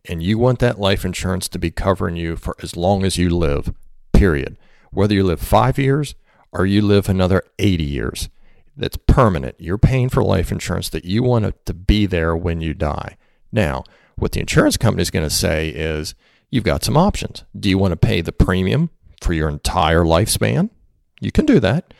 and 0.10 0.24
you 0.24 0.40
want 0.40 0.58
that 0.62 0.80
life 0.80 1.06
insurance 1.06 1.48
to 1.50 1.60
be 1.60 1.70
covering 1.70 2.16
you 2.16 2.38
for 2.38 2.56
as 2.64 2.76
long 2.76 3.04
as 3.04 3.20
you 3.20 3.30
live, 3.30 3.72
period. 4.14 4.58
Whether 4.90 5.14
you 5.14 5.24
live 5.24 5.42
five 5.42 5.78
years 5.78 6.16
or 6.52 6.66
you 6.66 6.82
live 6.82 7.08
another 7.08 7.44
80 7.60 7.84
years 7.84 8.30
that's 8.78 8.98
permanent. 9.08 9.56
You're 9.60 9.78
paying 9.78 10.10
for 10.10 10.24
life 10.24 10.52
insurance 10.52 10.90
that 10.90 11.06
you 11.06 11.24
want 11.24 11.66
to 11.66 11.74
be 11.74 12.06
there 12.06 12.36
when 12.36 12.62
you 12.62 12.74
die. 12.74 13.18
Now, 13.52 13.84
what 14.16 14.34
the 14.34 14.40
insurance 14.40 14.78
company 14.78 15.02
is 15.02 15.12
going 15.12 15.26
to 15.26 15.34
say 15.34 15.70
is 15.70 16.16
you've 16.50 16.64
got 16.64 16.84
some 16.84 16.98
options. 16.98 17.44
Do 17.58 17.70
you 17.70 17.78
want 17.78 17.92
to 17.92 17.98
pay 17.98 18.22
the 18.22 18.32
premium 18.32 18.90
for 19.22 19.34
your 19.34 19.50
entire 19.50 20.04
lifespan? 20.04 20.70
You 21.20 21.32
can 21.32 21.46
do 21.46 21.60
that. 21.60 21.94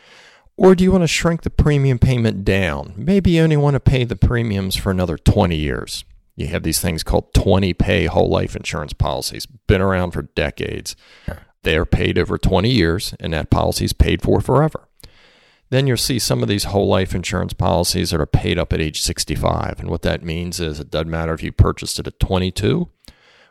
Or 0.58 0.74
do 0.74 0.84
you 0.84 0.92
want 0.92 1.02
to 1.02 1.08
shrink 1.08 1.42
the 1.42 1.50
premium 1.50 1.98
payment 1.98 2.44
down? 2.44 2.94
Maybe 2.96 3.32
you 3.32 3.42
only 3.42 3.58
want 3.58 3.74
to 3.74 3.80
pay 3.80 4.04
the 4.04 4.16
premiums 4.16 4.74
for 4.74 4.90
another 4.90 5.18
20 5.18 5.54
years. 5.54 6.04
You 6.34 6.46
have 6.48 6.62
these 6.62 6.80
things 6.80 7.02
called 7.02 7.34
20 7.34 7.74
pay 7.74 8.06
whole 8.06 8.28
life 8.28 8.56
insurance 8.56 8.92
policies, 8.92 9.46
been 9.46 9.80
around 9.80 10.12
for 10.12 10.22
decades. 10.22 10.96
They 11.62 11.76
are 11.76 11.84
paid 11.84 12.18
over 12.18 12.38
20 12.38 12.70
years, 12.70 13.14
and 13.18 13.32
that 13.32 13.50
policy 13.50 13.84
is 13.86 13.92
paid 13.92 14.22
for 14.22 14.40
forever. 14.40 14.88
Then 15.70 15.86
you'll 15.86 15.96
see 15.96 16.18
some 16.18 16.42
of 16.42 16.48
these 16.48 16.64
whole 16.64 16.86
life 16.86 17.14
insurance 17.14 17.52
policies 17.52 18.10
that 18.10 18.20
are 18.20 18.26
paid 18.26 18.58
up 18.58 18.72
at 18.72 18.80
age 18.80 19.00
65. 19.00 19.80
And 19.80 19.90
what 19.90 20.02
that 20.02 20.22
means 20.22 20.60
is 20.60 20.78
it 20.78 20.90
doesn't 20.90 21.10
matter 21.10 21.34
if 21.34 21.42
you 21.42 21.50
purchased 21.50 21.98
it 21.98 22.06
at 22.06 22.20
22 22.20 22.88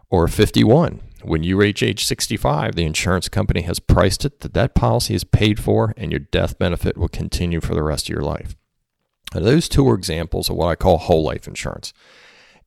or 0.10 0.27
51. 0.27 1.01
When 1.24 1.43
you 1.43 1.57
reach 1.57 1.84
age 1.84 2.05
65, 2.05 2.75
the 2.75 2.86
insurance 2.86 3.27
company 3.27 3.62
has 3.62 3.79
priced 3.79 4.24
it 4.25 4.41
that 4.41 4.53
that 4.53 4.75
policy 4.75 5.15
is 5.15 5.24
paid 5.24 5.60
for 5.60 5.93
and 5.98 6.12
your 6.12 6.19
death 6.19 6.57
benefit 6.57 6.98
will 6.98 7.10
continue 7.10 7.60
for 7.60 7.74
the 7.74 7.84
rest 7.84 8.05
of 8.05 8.13
your 8.13 8.24
life. 8.24 8.55
Now, 9.34 9.41
those 9.41 9.67
two 9.67 9.88
are 9.89 9.95
examples 9.95 10.50
of 10.50 10.55
what 10.55 10.67
I 10.67 10.75
call 10.75 10.98
whole 10.98 11.24
life 11.24 11.48
insurance. 11.48 11.93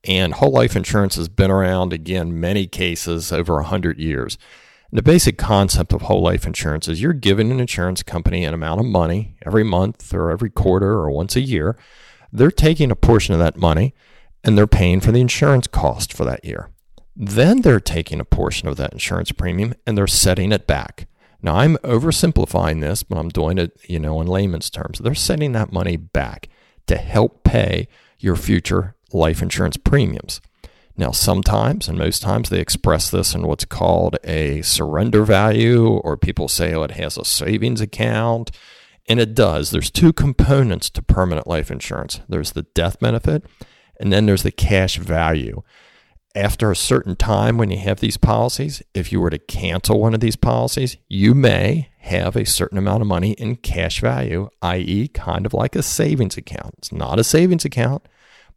And 0.04 0.34
whole 0.34 0.52
life 0.52 0.76
insurance 0.76 1.16
has 1.16 1.28
been 1.28 1.50
around, 1.50 1.92
again, 1.92 2.38
many 2.38 2.66
cases 2.66 3.32
over 3.32 3.54
100 3.54 3.98
years. 3.98 4.36
The 4.90 5.02
basic 5.02 5.36
concept 5.36 5.92
of 5.92 6.02
whole 6.02 6.22
life 6.22 6.46
insurance 6.46 6.88
is 6.88 7.02
you're 7.02 7.12
giving 7.12 7.50
an 7.50 7.60
insurance 7.60 8.02
company 8.02 8.44
an 8.44 8.54
amount 8.54 8.80
of 8.80 8.86
money 8.86 9.36
every 9.44 9.62
month 9.62 10.14
or 10.14 10.30
every 10.30 10.48
quarter 10.48 10.92
or 10.92 11.10
once 11.10 11.36
a 11.36 11.42
year. 11.42 11.76
They're 12.32 12.50
taking 12.50 12.90
a 12.90 12.96
portion 12.96 13.34
of 13.34 13.40
that 13.40 13.58
money 13.58 13.94
and 14.42 14.56
they're 14.56 14.66
paying 14.66 15.00
for 15.00 15.12
the 15.12 15.20
insurance 15.20 15.66
cost 15.66 16.14
for 16.14 16.24
that 16.24 16.42
year. 16.42 16.70
Then 17.14 17.60
they're 17.60 17.80
taking 17.80 18.18
a 18.18 18.24
portion 18.24 18.66
of 18.66 18.78
that 18.78 18.94
insurance 18.94 19.30
premium 19.30 19.74
and 19.86 19.98
they're 19.98 20.06
setting 20.06 20.52
it 20.52 20.66
back. 20.66 21.06
Now 21.42 21.56
I'm 21.56 21.76
oversimplifying 21.78 22.80
this, 22.80 23.02
but 23.02 23.18
I'm 23.18 23.28
doing 23.28 23.58
it, 23.58 23.78
you 23.86 24.00
know, 24.00 24.22
in 24.22 24.26
layman's 24.26 24.70
terms. 24.70 25.00
They're 25.00 25.14
setting 25.14 25.52
that 25.52 25.70
money 25.70 25.98
back 25.98 26.48
to 26.86 26.96
help 26.96 27.44
pay 27.44 27.88
your 28.18 28.36
future 28.36 28.94
life 29.12 29.42
insurance 29.42 29.76
premiums. 29.76 30.40
Now, 30.98 31.12
sometimes 31.12 31.88
and 31.88 31.96
most 31.96 32.22
times 32.22 32.48
they 32.48 32.60
express 32.60 33.08
this 33.08 33.32
in 33.32 33.46
what's 33.46 33.64
called 33.64 34.16
a 34.24 34.62
surrender 34.62 35.24
value, 35.24 35.86
or 35.86 36.16
people 36.16 36.48
say, 36.48 36.74
oh, 36.74 36.82
it 36.82 36.90
has 36.90 37.16
a 37.16 37.24
savings 37.24 37.80
account. 37.80 38.50
And 39.08 39.20
it 39.20 39.32
does. 39.32 39.70
There's 39.70 39.92
two 39.92 40.12
components 40.12 40.90
to 40.90 41.00
permanent 41.00 41.46
life 41.46 41.70
insurance 41.70 42.20
there's 42.28 42.52
the 42.52 42.64
death 42.74 42.98
benefit, 42.98 43.44
and 44.00 44.12
then 44.12 44.26
there's 44.26 44.42
the 44.42 44.50
cash 44.50 44.98
value. 44.98 45.62
After 46.34 46.70
a 46.70 46.76
certain 46.76 47.16
time, 47.16 47.58
when 47.58 47.70
you 47.70 47.78
have 47.78 48.00
these 48.00 48.16
policies, 48.16 48.82
if 48.92 49.12
you 49.12 49.20
were 49.20 49.30
to 49.30 49.38
cancel 49.38 50.00
one 50.00 50.14
of 50.14 50.20
these 50.20 50.36
policies, 50.36 50.96
you 51.08 51.32
may 51.32 51.90
have 52.00 52.36
a 52.36 52.44
certain 52.44 52.76
amount 52.76 53.02
of 53.02 53.08
money 53.08 53.32
in 53.32 53.56
cash 53.56 54.00
value, 54.00 54.50
i.e., 54.62 55.08
kind 55.08 55.46
of 55.46 55.54
like 55.54 55.74
a 55.74 55.82
savings 55.82 56.36
account. 56.36 56.74
It's 56.78 56.92
not 56.92 57.18
a 57.18 57.24
savings 57.24 57.64
account, 57.64 58.06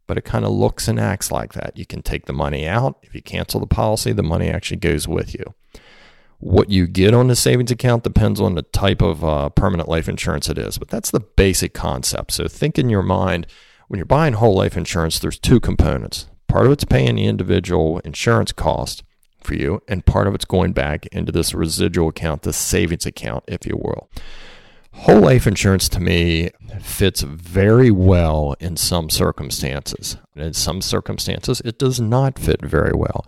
but 0.06 0.18
it 0.18 0.24
kind 0.24 0.44
of 0.44 0.52
looks 0.52 0.88
and 0.88 0.98
acts 0.98 1.30
like 1.30 1.52
that. 1.54 1.76
You 1.76 1.86
can 1.86 2.02
take 2.02 2.26
the 2.26 2.32
money 2.32 2.66
out. 2.66 2.98
If 3.02 3.14
you 3.14 3.22
cancel 3.22 3.60
the 3.60 3.66
policy, 3.66 4.12
the 4.12 4.22
money 4.22 4.48
actually 4.48 4.78
goes 4.78 5.06
with 5.08 5.34
you. 5.34 5.54
What 6.38 6.70
you 6.70 6.86
get 6.88 7.14
on 7.14 7.28
the 7.28 7.36
savings 7.36 7.70
account 7.70 8.02
depends 8.02 8.40
on 8.40 8.56
the 8.56 8.62
type 8.62 9.00
of 9.00 9.24
uh, 9.24 9.50
permanent 9.50 9.88
life 9.88 10.08
insurance 10.08 10.48
it 10.48 10.58
is, 10.58 10.76
but 10.76 10.88
that's 10.88 11.12
the 11.12 11.20
basic 11.20 11.72
concept. 11.72 12.32
So 12.32 12.48
think 12.48 12.78
in 12.78 12.88
your 12.90 13.02
mind 13.02 13.46
when 13.92 13.98
you're 13.98 14.06
buying 14.06 14.32
whole 14.32 14.54
life 14.54 14.76
insurance, 14.76 15.18
there's 15.18 15.38
two 15.38 15.60
components. 15.60 16.26
Part 16.48 16.66
of 16.66 16.72
it's 16.72 16.84
paying 16.84 17.16
the 17.16 17.26
individual 17.26 17.98
insurance 18.00 18.50
cost 18.50 19.04
for 19.42 19.54
you, 19.54 19.82
and 19.86 20.06
part 20.06 20.26
of 20.26 20.34
it's 20.34 20.46
going 20.46 20.72
back 20.72 21.06
into 21.06 21.30
this 21.30 21.52
residual 21.52 22.08
account, 22.08 22.42
the 22.42 22.52
savings 22.52 23.06
account, 23.06 23.44
if 23.46 23.66
you 23.66 23.76
will. 23.76 24.08
Whole 24.94 25.20
life 25.20 25.46
insurance 25.46 25.88
to 25.90 26.00
me 26.00 26.50
fits 26.80 27.22
very 27.22 27.90
well 27.90 28.54
in 28.60 28.76
some 28.76 29.10
circumstances. 29.10 30.16
In 30.36 30.52
some 30.52 30.80
circumstances, 30.80 31.60
it 31.64 31.78
does 31.78 32.00
not 32.00 32.38
fit 32.38 32.62
very 32.62 32.92
well. 32.92 33.26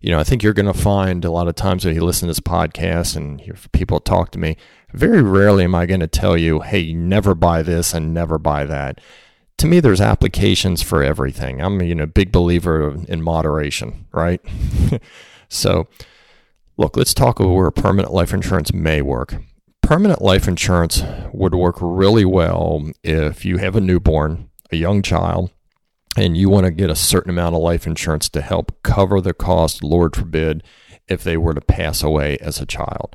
You 0.00 0.10
know, 0.10 0.18
I 0.18 0.24
think 0.24 0.42
you're 0.42 0.52
going 0.52 0.66
to 0.66 0.78
find 0.78 1.24
a 1.24 1.30
lot 1.30 1.48
of 1.48 1.54
times 1.54 1.84
when 1.84 1.94
you 1.94 2.04
listen 2.04 2.26
to 2.26 2.30
this 2.30 2.40
podcast 2.40 3.16
and 3.16 3.40
people 3.72 4.00
talk 4.00 4.32
to 4.32 4.38
me, 4.38 4.56
very 4.92 5.22
rarely 5.22 5.64
am 5.64 5.74
I 5.74 5.86
going 5.86 6.00
to 6.00 6.06
tell 6.06 6.36
you, 6.36 6.60
hey, 6.60 6.92
never 6.92 7.34
buy 7.34 7.62
this 7.62 7.94
and 7.94 8.12
never 8.12 8.38
buy 8.38 8.64
that. 8.66 9.00
To 9.58 9.66
me, 9.66 9.80
there's 9.80 10.00
applications 10.00 10.82
for 10.82 11.02
everything. 11.02 11.60
I'm, 11.62 11.80
you 11.80 11.94
know, 11.94 12.04
a 12.04 12.08
big 12.08 12.32
believer 12.32 12.96
in 13.08 13.22
moderation, 13.22 14.06
right? 14.12 14.40
so, 15.48 15.86
look, 16.76 16.96
let's 16.96 17.14
talk 17.14 17.40
about 17.40 17.52
where 17.52 17.70
permanent 17.70 18.12
life 18.12 18.34
insurance 18.34 18.72
may 18.72 19.00
work. 19.00 19.36
Permanent 19.84 20.22
life 20.22 20.48
insurance 20.48 21.02
would 21.34 21.54
work 21.54 21.76
really 21.78 22.24
well 22.24 22.90
if 23.02 23.44
you 23.44 23.58
have 23.58 23.76
a 23.76 23.82
newborn, 23.82 24.48
a 24.72 24.76
young 24.76 25.02
child, 25.02 25.50
and 26.16 26.38
you 26.38 26.48
want 26.48 26.64
to 26.64 26.72
get 26.72 26.88
a 26.88 26.96
certain 26.96 27.28
amount 27.28 27.54
of 27.54 27.60
life 27.60 27.86
insurance 27.86 28.30
to 28.30 28.40
help 28.40 28.82
cover 28.82 29.20
the 29.20 29.34
cost, 29.34 29.84
Lord 29.84 30.16
forbid, 30.16 30.62
if 31.06 31.22
they 31.22 31.36
were 31.36 31.52
to 31.52 31.60
pass 31.60 32.02
away 32.02 32.38
as 32.38 32.62
a 32.62 32.66
child. 32.66 33.14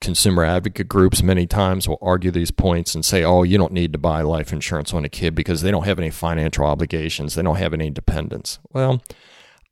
Consumer 0.00 0.42
advocate 0.42 0.88
groups 0.88 1.22
many 1.22 1.46
times 1.46 1.88
will 1.88 2.00
argue 2.02 2.32
these 2.32 2.50
points 2.50 2.96
and 2.96 3.04
say, 3.04 3.22
oh, 3.22 3.44
you 3.44 3.56
don't 3.56 3.72
need 3.72 3.92
to 3.92 3.98
buy 3.98 4.22
life 4.22 4.52
insurance 4.52 4.92
on 4.92 5.04
a 5.04 5.08
kid 5.08 5.36
because 5.36 5.62
they 5.62 5.70
don't 5.70 5.86
have 5.86 6.00
any 6.00 6.10
financial 6.10 6.64
obligations, 6.64 7.36
they 7.36 7.42
don't 7.42 7.56
have 7.58 7.72
any 7.72 7.90
dependents. 7.90 8.58
Well, 8.72 9.04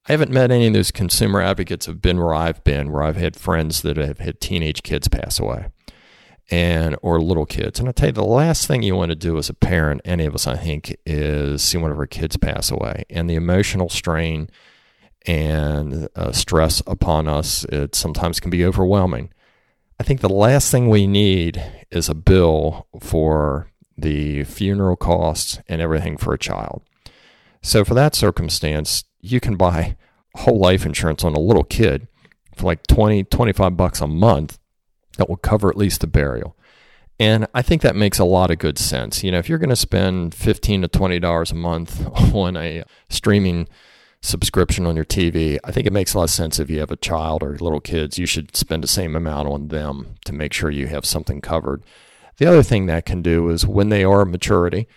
I 0.08 0.12
haven't 0.12 0.30
met 0.30 0.52
any 0.52 0.68
of 0.68 0.74
those 0.74 0.92
consumer 0.92 1.40
advocates 1.40 1.86
have 1.86 2.00
been 2.00 2.18
where 2.18 2.34
I've 2.34 2.62
been, 2.62 2.92
where 2.92 3.02
I've 3.02 3.16
had 3.16 3.34
friends 3.34 3.82
that 3.82 3.96
have 3.96 4.20
had 4.20 4.40
teenage 4.40 4.84
kids 4.84 5.08
pass 5.08 5.40
away 5.40 5.66
and 6.50 6.96
or 7.00 7.20
little 7.20 7.46
kids. 7.46 7.78
And 7.78 7.88
I 7.88 7.92
tell 7.92 8.08
you, 8.08 8.12
the 8.12 8.24
last 8.24 8.66
thing 8.66 8.82
you 8.82 8.96
want 8.96 9.10
to 9.10 9.16
do 9.16 9.38
as 9.38 9.48
a 9.48 9.54
parent, 9.54 10.00
any 10.04 10.26
of 10.26 10.34
us, 10.34 10.46
I 10.46 10.56
think, 10.56 10.96
is 11.06 11.62
see 11.62 11.78
one 11.78 11.92
of 11.92 11.98
our 11.98 12.06
kids 12.06 12.36
pass 12.36 12.70
away, 12.70 13.04
and 13.08 13.30
the 13.30 13.36
emotional 13.36 13.88
strain 13.88 14.50
and 15.26 16.08
uh, 16.16 16.32
stress 16.32 16.82
upon 16.86 17.28
us. 17.28 17.64
It 17.64 17.94
sometimes 17.94 18.40
can 18.40 18.50
be 18.50 18.64
overwhelming. 18.64 19.32
I 19.98 20.02
think 20.02 20.20
the 20.20 20.28
last 20.28 20.70
thing 20.70 20.88
we 20.88 21.06
need 21.06 21.62
is 21.90 22.08
a 22.08 22.14
bill 22.14 22.88
for 23.00 23.70
the 23.96 24.44
funeral 24.44 24.96
costs 24.96 25.60
and 25.68 25.82
everything 25.82 26.16
for 26.16 26.32
a 26.32 26.38
child. 26.38 26.82
So 27.62 27.84
for 27.84 27.92
that 27.94 28.14
circumstance, 28.14 29.04
you 29.20 29.40
can 29.40 29.56
buy 29.56 29.96
whole 30.36 30.58
life 30.58 30.86
insurance 30.86 31.22
on 31.22 31.34
a 31.34 31.40
little 31.40 31.64
kid 31.64 32.08
for 32.56 32.64
like 32.64 32.86
20, 32.86 33.24
25 33.24 33.76
bucks 33.76 34.00
a 34.00 34.06
month 34.06 34.58
that 35.20 35.28
will 35.28 35.36
cover 35.36 35.68
at 35.68 35.76
least 35.76 36.00
the 36.00 36.06
burial. 36.06 36.56
And 37.20 37.46
I 37.54 37.60
think 37.60 37.82
that 37.82 37.94
makes 37.94 38.18
a 38.18 38.24
lot 38.24 38.50
of 38.50 38.58
good 38.58 38.78
sense. 38.78 39.22
You 39.22 39.30
know, 39.30 39.38
if 39.38 39.48
you're 39.48 39.58
going 39.58 39.68
to 39.68 39.76
spend 39.76 40.34
15 40.34 40.82
to 40.82 40.88
$20 40.88 41.52
a 41.52 41.54
month 41.54 42.06
on 42.34 42.56
a 42.56 42.82
streaming 43.10 43.68
subscription 44.22 44.86
on 44.86 44.96
your 44.96 45.04
TV, 45.04 45.58
I 45.62 45.70
think 45.70 45.86
it 45.86 45.92
makes 45.92 46.14
a 46.14 46.18
lot 46.18 46.24
of 46.24 46.30
sense 46.30 46.58
if 46.58 46.70
you 46.70 46.80
have 46.80 46.90
a 46.90 46.96
child 46.96 47.42
or 47.42 47.58
little 47.58 47.80
kids, 47.80 48.18
you 48.18 48.24
should 48.24 48.56
spend 48.56 48.82
the 48.82 48.88
same 48.88 49.14
amount 49.14 49.48
on 49.48 49.68
them 49.68 50.14
to 50.24 50.32
make 50.32 50.54
sure 50.54 50.70
you 50.70 50.86
have 50.86 51.04
something 51.04 51.42
covered. 51.42 51.84
The 52.38 52.46
other 52.46 52.62
thing 52.62 52.86
that 52.86 53.04
can 53.04 53.20
do 53.20 53.50
is 53.50 53.66
when 53.66 53.90
they 53.90 54.02
are 54.02 54.24
maturity, 54.24 54.88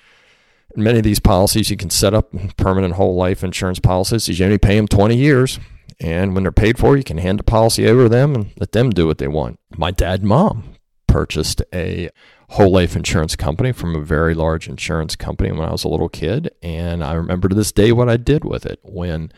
many 0.77 0.99
of 0.99 1.03
these 1.03 1.19
policies 1.19 1.69
you 1.69 1.75
can 1.75 1.89
set 1.89 2.13
up 2.13 2.33
permanent 2.55 2.93
whole 2.93 3.15
life 3.15 3.43
insurance 3.43 3.79
policies, 3.79 4.27
you 4.27 4.45
only 4.45 4.57
pay 4.57 4.77
them 4.77 4.87
20 4.87 5.17
years. 5.17 5.59
And 5.99 6.33
when 6.33 6.43
they're 6.43 6.51
paid 6.51 6.77
for, 6.77 6.97
you 6.97 7.03
can 7.03 7.17
hand 7.17 7.39
the 7.39 7.43
policy 7.43 7.87
over 7.87 8.03
to 8.03 8.09
them 8.09 8.35
and 8.35 8.51
let 8.57 8.71
them 8.71 8.89
do 8.89 9.07
what 9.07 9.17
they 9.17 9.27
want. 9.27 9.59
My 9.77 9.91
dad 9.91 10.21
and 10.21 10.29
mom 10.29 10.75
purchased 11.07 11.61
a 11.73 12.09
whole 12.49 12.71
life 12.71 12.95
insurance 12.95 13.35
company 13.35 13.71
from 13.71 13.95
a 13.95 14.01
very 14.01 14.33
large 14.33 14.67
insurance 14.67 15.15
company 15.15 15.51
when 15.51 15.67
I 15.67 15.71
was 15.71 15.83
a 15.83 15.89
little 15.89 16.09
kid. 16.09 16.51
And 16.61 17.03
I 17.03 17.13
remember 17.13 17.49
to 17.49 17.55
this 17.55 17.71
day 17.71 17.91
what 17.91 18.09
I 18.09 18.17
did 18.17 18.43
with 18.43 18.65
it. 18.65 18.79
When 18.83 19.31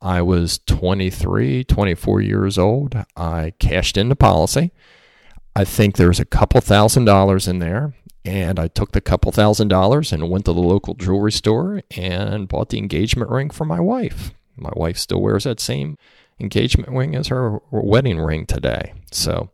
I 0.00 0.22
was 0.22 0.58
23, 0.66 1.64
24 1.64 2.20
years 2.20 2.58
old, 2.58 2.96
I 3.16 3.52
cashed 3.58 3.96
in 3.96 4.08
the 4.08 4.16
policy. 4.16 4.72
I 5.54 5.64
think 5.64 5.96
there 5.96 6.08
was 6.08 6.20
a 6.20 6.24
couple 6.24 6.60
thousand 6.60 7.04
dollars 7.04 7.46
in 7.46 7.58
there. 7.58 7.94
And 8.24 8.60
I 8.60 8.68
took 8.68 8.92
the 8.92 9.00
couple 9.00 9.32
thousand 9.32 9.68
dollars 9.68 10.12
and 10.12 10.30
went 10.30 10.44
to 10.44 10.52
the 10.52 10.60
local 10.60 10.94
jewelry 10.94 11.32
store 11.32 11.82
and 11.96 12.46
bought 12.46 12.68
the 12.68 12.78
engagement 12.78 13.30
ring 13.30 13.50
for 13.50 13.64
my 13.64 13.80
wife. 13.80 14.32
My 14.56 14.72
wife 14.74 14.98
still 14.98 15.20
wears 15.20 15.44
that 15.44 15.60
same 15.60 15.96
engagement 16.40 16.90
ring 16.90 17.14
as 17.14 17.28
her 17.28 17.60
wedding 17.70 18.18
ring 18.18 18.46
today. 18.46 18.92
So 19.10 19.50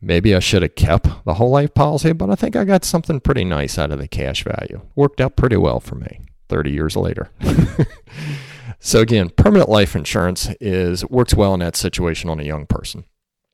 maybe 0.00 0.34
I 0.34 0.40
should 0.40 0.62
have 0.62 0.74
kept 0.74 1.08
the 1.24 1.34
whole 1.34 1.50
life 1.50 1.74
policy, 1.74 2.12
but 2.12 2.30
I 2.30 2.34
think 2.34 2.56
I 2.56 2.64
got 2.64 2.84
something 2.84 3.20
pretty 3.20 3.44
nice 3.44 3.78
out 3.78 3.92
of 3.92 3.98
the 3.98 4.08
cash 4.08 4.44
value. 4.44 4.80
Worked 4.94 5.20
out 5.20 5.36
pretty 5.36 5.56
well 5.56 5.80
for 5.80 5.94
me 5.94 6.20
30 6.48 6.70
years 6.70 6.96
later. 6.96 7.30
so 8.78 9.00
again, 9.00 9.30
permanent 9.30 9.68
life 9.68 9.94
insurance 9.94 10.48
is 10.60 11.04
works 11.06 11.34
well 11.34 11.54
in 11.54 11.60
that 11.60 11.76
situation 11.76 12.30
on 12.30 12.40
a 12.40 12.44
young 12.44 12.66
person. 12.66 13.04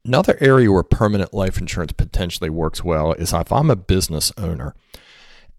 Another 0.05 0.37
area 0.41 0.71
where 0.71 0.83
permanent 0.83 1.33
life 1.33 1.59
insurance 1.59 1.93
potentially 1.93 2.51
works 2.51 2.83
well 2.83 3.13
is 3.13 3.33
if 3.33 3.53
I'm 3.53 3.71
a 3.71 3.77
business 3.77 4.33
owner, 4.37 4.75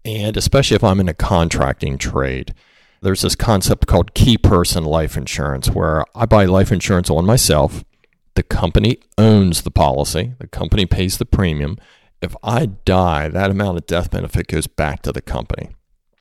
and 0.04 0.36
especially 0.36 0.74
if 0.74 0.84
I'm 0.84 1.00
in 1.00 1.08
a 1.08 1.14
contracting 1.14 1.96
trade 1.96 2.54
there's 3.04 3.20
this 3.20 3.36
concept 3.36 3.86
called 3.86 4.14
key 4.14 4.38
person 4.38 4.82
life 4.82 5.14
insurance 5.14 5.68
where 5.68 6.06
I 6.14 6.24
buy 6.24 6.46
life 6.46 6.72
insurance 6.72 7.10
on 7.10 7.26
myself. 7.26 7.84
The 8.34 8.42
company 8.42 8.98
owns 9.18 9.62
the 9.62 9.70
policy, 9.70 10.32
the 10.40 10.48
company 10.48 10.86
pays 10.86 11.18
the 11.18 11.26
premium. 11.26 11.76
If 12.22 12.34
I 12.42 12.66
die, 12.66 13.28
that 13.28 13.50
amount 13.50 13.76
of 13.76 13.86
death 13.86 14.10
benefit 14.10 14.46
goes 14.46 14.66
back 14.66 15.02
to 15.02 15.12
the 15.12 15.20
company. 15.20 15.68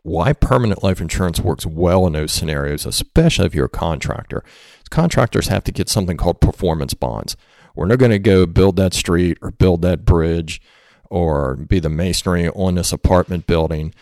Why 0.02 0.34
permanent 0.34 0.84
life 0.84 1.00
insurance 1.00 1.40
works 1.40 1.66
well 1.66 2.06
in 2.06 2.14
those 2.14 2.34
scenarios, 2.34 2.86
especially 2.86 3.46
if 3.46 3.56
you're 3.56 3.68
a 3.68 3.70
contractor, 3.70 4.44
contractors 4.90 5.48
have 5.48 5.64
to 5.64 5.72
get 5.72 5.88
something 5.88 6.18
called 6.18 6.42
performance 6.42 6.94
bonds. 6.94 7.38
We're 7.76 7.88
not 7.88 8.00
going 8.00 8.12
to 8.12 8.20
go 8.20 8.46
build 8.46 8.76
that 8.76 8.94
street 8.94 9.38
or 9.42 9.52
build 9.52 9.82
that 9.84 10.04
bridge 10.04 10.62
or 11.10 11.56
be 11.56 11.80
the 11.80 11.90
masonry 11.90 12.50
on 12.50 12.76
this 12.76 12.92
apartment 12.92 13.48
building 13.48 13.94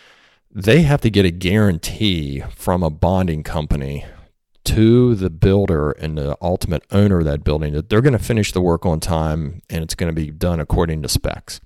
they 0.54 0.82
have 0.82 1.00
to 1.00 1.10
get 1.10 1.24
a 1.24 1.30
guarantee 1.30 2.42
from 2.54 2.82
a 2.82 2.90
bonding 2.90 3.42
company 3.42 4.04
to 4.64 5.14
the 5.14 5.30
builder 5.30 5.92
and 5.92 6.16
the 6.16 6.36
ultimate 6.40 6.84
owner 6.90 7.20
of 7.20 7.24
that 7.24 7.42
building 7.42 7.72
that 7.72 7.88
they're 7.88 8.02
going 8.02 8.12
to 8.12 8.18
finish 8.18 8.52
the 8.52 8.60
work 8.60 8.86
on 8.86 9.00
time 9.00 9.62
and 9.68 9.82
it's 9.82 9.94
going 9.94 10.14
to 10.14 10.20
be 10.20 10.30
done 10.30 10.60
according 10.60 11.02
to 11.02 11.08
specs. 11.08 11.60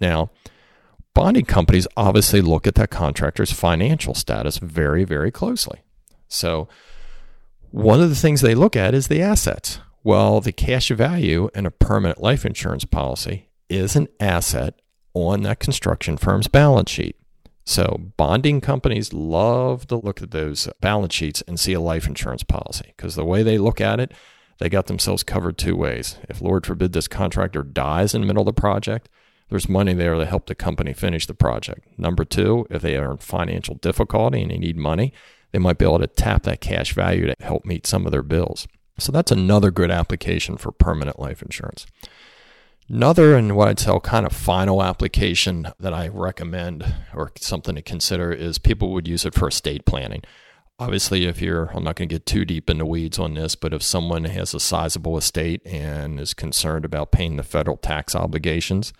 Now, 0.00 0.30
bonding 1.14 1.46
companies 1.46 1.88
obviously 1.96 2.40
look 2.40 2.66
at 2.66 2.76
that 2.76 2.90
contractor's 2.90 3.50
financial 3.50 4.14
status 4.14 4.58
very, 4.58 5.04
very 5.04 5.30
closely. 5.30 5.80
So, 6.28 6.68
one 7.70 8.00
of 8.00 8.08
the 8.08 8.16
things 8.16 8.40
they 8.40 8.54
look 8.54 8.76
at 8.76 8.94
is 8.94 9.08
the 9.08 9.20
assets. 9.20 9.80
Well, 10.02 10.40
the 10.40 10.52
cash 10.52 10.88
value 10.88 11.50
in 11.54 11.66
a 11.66 11.70
permanent 11.70 12.22
life 12.22 12.46
insurance 12.46 12.84
policy 12.84 13.48
is 13.68 13.96
an 13.96 14.08
asset 14.20 14.80
on 15.12 15.42
that 15.42 15.60
construction 15.60 16.16
firm's 16.16 16.48
balance 16.48 16.90
sheet. 16.90 17.16
So, 17.68 18.12
bonding 18.16 18.62
companies 18.62 19.12
love 19.12 19.86
to 19.88 19.96
look 19.96 20.22
at 20.22 20.30
those 20.30 20.70
balance 20.80 21.14
sheets 21.14 21.42
and 21.46 21.60
see 21.60 21.74
a 21.74 21.80
life 21.80 22.06
insurance 22.06 22.42
policy 22.42 22.94
because 22.96 23.14
the 23.14 23.26
way 23.26 23.42
they 23.42 23.58
look 23.58 23.78
at 23.78 24.00
it, 24.00 24.10
they 24.56 24.70
got 24.70 24.86
themselves 24.86 25.22
covered 25.22 25.58
two 25.58 25.76
ways. 25.76 26.16
If, 26.30 26.40
Lord 26.40 26.64
forbid, 26.64 26.94
this 26.94 27.08
contractor 27.08 27.62
dies 27.62 28.14
in 28.14 28.22
the 28.22 28.26
middle 28.26 28.40
of 28.40 28.46
the 28.46 28.58
project, 28.58 29.10
there's 29.50 29.68
money 29.68 29.92
there 29.92 30.14
to 30.14 30.24
help 30.24 30.46
the 30.46 30.54
company 30.54 30.94
finish 30.94 31.26
the 31.26 31.34
project. 31.34 31.86
Number 31.98 32.24
two, 32.24 32.66
if 32.70 32.80
they 32.80 32.96
are 32.96 33.10
in 33.10 33.18
financial 33.18 33.74
difficulty 33.74 34.40
and 34.40 34.50
they 34.50 34.56
need 34.56 34.78
money, 34.78 35.12
they 35.52 35.58
might 35.58 35.76
be 35.76 35.84
able 35.84 35.98
to 35.98 36.06
tap 36.06 36.44
that 36.44 36.62
cash 36.62 36.94
value 36.94 37.26
to 37.26 37.34
help 37.40 37.66
meet 37.66 37.86
some 37.86 38.06
of 38.06 38.12
their 38.12 38.22
bills. 38.22 38.66
So, 38.98 39.12
that's 39.12 39.30
another 39.30 39.70
good 39.70 39.90
application 39.90 40.56
for 40.56 40.72
permanent 40.72 41.18
life 41.18 41.42
insurance. 41.42 41.86
Another 42.90 43.36
and 43.36 43.54
what 43.54 43.68
I'd 43.68 43.76
tell 43.76 44.00
kind 44.00 44.24
of 44.24 44.32
final 44.32 44.82
application 44.82 45.68
that 45.78 45.92
I 45.92 46.08
recommend 46.08 46.94
or 47.14 47.32
something 47.36 47.74
to 47.74 47.82
consider 47.82 48.32
is 48.32 48.58
people 48.58 48.92
would 48.92 49.06
use 49.06 49.26
it 49.26 49.34
for 49.34 49.48
estate 49.48 49.84
planning. 49.84 50.22
Obviously, 50.78 51.26
if 51.26 51.42
you're, 51.42 51.66
I'm 51.74 51.84
not 51.84 51.96
going 51.96 52.08
to 52.08 52.14
get 52.14 52.24
too 52.24 52.46
deep 52.46 52.70
in 52.70 52.78
the 52.78 52.86
weeds 52.86 53.18
on 53.18 53.34
this, 53.34 53.56
but 53.56 53.74
if 53.74 53.82
someone 53.82 54.24
has 54.24 54.54
a 54.54 54.60
sizable 54.60 55.18
estate 55.18 55.60
and 55.66 56.18
is 56.18 56.32
concerned 56.32 56.86
about 56.86 57.12
paying 57.12 57.36
the 57.36 57.42
federal 57.42 57.76
tax 57.76 58.14
obligations, 58.14 58.94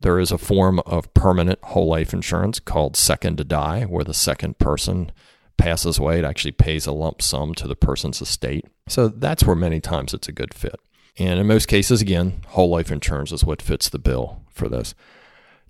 there 0.00 0.18
is 0.18 0.32
a 0.32 0.38
form 0.38 0.80
of 0.80 1.14
permanent 1.14 1.60
whole 1.62 1.86
life 1.86 2.12
insurance 2.12 2.58
called 2.58 2.96
second 2.96 3.36
to 3.38 3.44
die, 3.44 3.84
where 3.84 4.04
the 4.04 4.12
second 4.12 4.58
person 4.58 5.12
passes 5.56 5.98
away, 5.98 6.18
it 6.18 6.24
actually 6.24 6.50
pays 6.50 6.84
a 6.84 6.92
lump 6.92 7.22
sum 7.22 7.54
to 7.54 7.68
the 7.68 7.76
person's 7.76 8.20
estate. 8.20 8.64
So 8.88 9.06
that's 9.06 9.44
where 9.44 9.54
many 9.54 9.80
times 9.80 10.14
it's 10.14 10.28
a 10.28 10.32
good 10.32 10.52
fit. 10.52 10.80
And 11.18 11.38
in 11.38 11.46
most 11.46 11.66
cases, 11.66 12.00
again, 12.00 12.40
whole 12.48 12.70
life 12.70 12.90
insurance 12.90 13.30
is 13.32 13.44
what 13.44 13.62
fits 13.62 13.88
the 13.88 13.98
bill 13.98 14.42
for 14.50 14.68
this. 14.68 14.94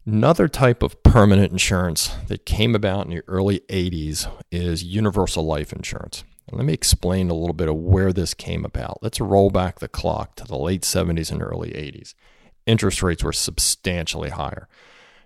Another 0.07 0.49
type 0.49 0.83
of 0.83 1.03
permanent 1.03 1.53
insurance 1.53 2.15
that 2.29 2.45
came 2.45 2.75
about 2.75 3.07
in 3.07 3.11
the 3.11 3.23
early 3.27 3.61
80s 3.71 4.31
is 4.51 4.85
universal 4.85 5.45
life 5.45 5.73
insurance. 5.73 6.25
Let 6.53 6.67
me 6.67 6.75
explain 6.75 7.31
a 7.31 7.35
little 7.35 7.55
bit 7.55 7.69
of 7.69 7.77
where 7.77 8.13
this 8.13 8.35
came 8.35 8.65
about. 8.65 9.03
Let's 9.03 9.21
roll 9.21 9.51
back 9.51 9.79
the 9.79 9.89
clock 9.89 10.37
to 10.37 10.45
the 10.45 10.59
late 10.59 10.83
70s 10.83 11.33
and 11.33 11.43
early 11.43 11.71
80s. 11.71 12.15
Interest 12.67 13.03
rates 13.03 13.25
were 13.25 13.33
substantially 13.33 14.31
higher. 14.31 14.69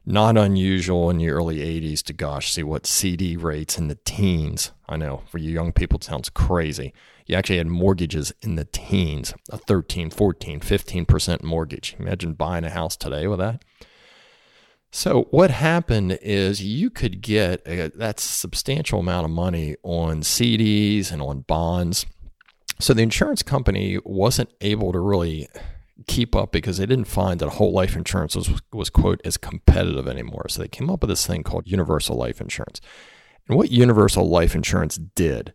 Not 0.06 0.38
unusual 0.38 1.10
in 1.10 1.18
the 1.18 1.28
early 1.28 1.58
80s 1.58 2.02
to, 2.04 2.12
gosh, 2.12 2.52
see 2.52 2.62
what 2.62 2.86
CD 2.86 3.36
rates 3.36 3.78
in 3.78 3.88
the 3.88 3.98
teens. 4.04 4.72
I 4.88 4.96
know 4.96 5.22
for 5.26 5.38
you 5.38 5.50
young 5.50 5.72
people, 5.72 5.98
it 5.98 6.04
sounds 6.04 6.30
crazy. 6.30 6.94
You 7.28 7.36
actually 7.36 7.58
had 7.58 7.66
mortgages 7.66 8.32
in 8.40 8.54
the 8.56 8.64
teens, 8.64 9.34
a 9.50 9.58
13, 9.58 10.08
14, 10.08 10.60
15% 10.60 11.42
mortgage. 11.42 11.94
Imagine 11.98 12.32
buying 12.32 12.64
a 12.64 12.70
house 12.70 12.96
today 12.96 13.26
with 13.26 13.38
that. 13.38 13.62
So 14.90 15.28
what 15.30 15.50
happened 15.50 16.18
is 16.22 16.62
you 16.62 16.88
could 16.88 17.20
get 17.20 17.60
a, 17.66 17.88
that 17.88 18.18
substantial 18.18 19.00
amount 19.00 19.26
of 19.26 19.30
money 19.30 19.76
on 19.82 20.22
CDs 20.22 21.12
and 21.12 21.20
on 21.20 21.40
bonds. 21.40 22.06
So 22.80 22.94
the 22.94 23.02
insurance 23.02 23.42
company 23.42 23.98
wasn't 24.04 24.50
able 24.62 24.92
to 24.92 24.98
really 24.98 25.48
keep 26.06 26.34
up 26.34 26.50
because 26.50 26.78
they 26.78 26.86
didn't 26.86 27.04
find 27.04 27.40
that 27.40 27.50
whole 27.50 27.72
life 27.72 27.94
insurance 27.94 28.36
was, 28.36 28.50
was 28.72 28.88
quote 28.88 29.20
as 29.26 29.36
competitive 29.36 30.08
anymore. 30.08 30.46
So 30.48 30.62
they 30.62 30.68
came 30.68 30.88
up 30.88 31.02
with 31.02 31.10
this 31.10 31.26
thing 31.26 31.42
called 31.42 31.68
universal 31.68 32.16
life 32.16 32.40
insurance. 32.40 32.80
And 33.48 33.58
what 33.58 33.70
universal 33.70 34.26
life 34.26 34.54
insurance 34.54 34.96
did 34.96 35.52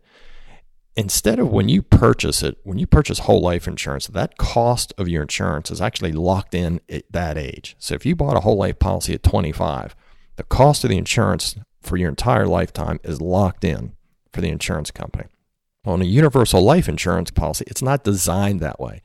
instead 0.96 1.38
of 1.38 1.50
when 1.50 1.68
you 1.68 1.82
purchase 1.82 2.42
it, 2.42 2.58
when 2.62 2.78
you 2.78 2.86
purchase 2.86 3.20
whole 3.20 3.40
life 3.40 3.66
insurance, 3.66 4.06
that 4.06 4.38
cost 4.38 4.92
of 4.96 5.08
your 5.08 5.22
insurance 5.22 5.70
is 5.70 5.80
actually 5.80 6.12
locked 6.12 6.54
in 6.54 6.80
at 6.88 7.10
that 7.10 7.36
age. 7.36 7.76
So 7.78 7.94
if 7.94 8.06
you 8.06 8.14
bought 8.14 8.36
a 8.36 8.40
whole 8.40 8.56
life 8.56 8.78
policy 8.78 9.14
at 9.14 9.22
25, 9.22 9.96
the 10.36 10.44
cost 10.44 10.84
of 10.84 10.90
the 10.90 10.98
insurance 10.98 11.56
for 11.80 11.96
your 11.96 12.08
entire 12.08 12.46
lifetime 12.46 13.00
is 13.04 13.20
locked 13.20 13.64
in 13.64 13.94
for 14.32 14.40
the 14.40 14.48
insurance 14.48 14.90
company. 14.90 15.26
On 15.84 16.00
a 16.00 16.06
universal 16.06 16.62
life 16.62 16.88
insurance 16.88 17.30
policy, 17.30 17.64
it's 17.66 17.82
not 17.82 18.04
designed 18.04 18.60
that 18.60 18.80
way. 18.80 19.02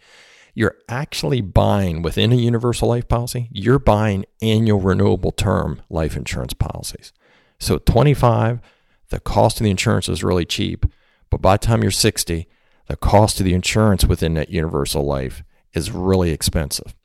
You're 0.54 0.78
actually 0.88 1.42
buying 1.42 2.02
within 2.02 2.32
a 2.32 2.36
universal 2.36 2.88
life 2.90 3.08
policy, 3.08 3.50
you're 3.52 3.80
buying 3.80 4.26
annual 4.42 4.80
renewable 4.80 5.32
term 5.32 5.82
life 5.90 6.16
insurance 6.16 6.54
policies. 6.54 7.14
So 7.60 7.76
at 7.76 7.86
25, 7.86 8.60
the 9.10 9.20
cost 9.20 9.60
of 9.60 9.66
the 9.66 9.72
insurance 9.72 10.08
is 10.08 10.24
really 10.24 10.46
cheap 10.46 10.86
but 11.30 11.42
by 11.42 11.56
the 11.56 11.66
time 11.66 11.82
you're 11.82 11.92
60, 11.92 12.48
the 12.88 12.96
cost 12.98 13.40
of 13.40 13.46
the 13.46 13.54
insurance 13.54 14.06
within 14.06 14.34
that 14.34 14.50
universal 14.50 15.04
life 15.04 15.44
is 15.74 15.92
really 15.92 16.32
expensive. 16.32 16.96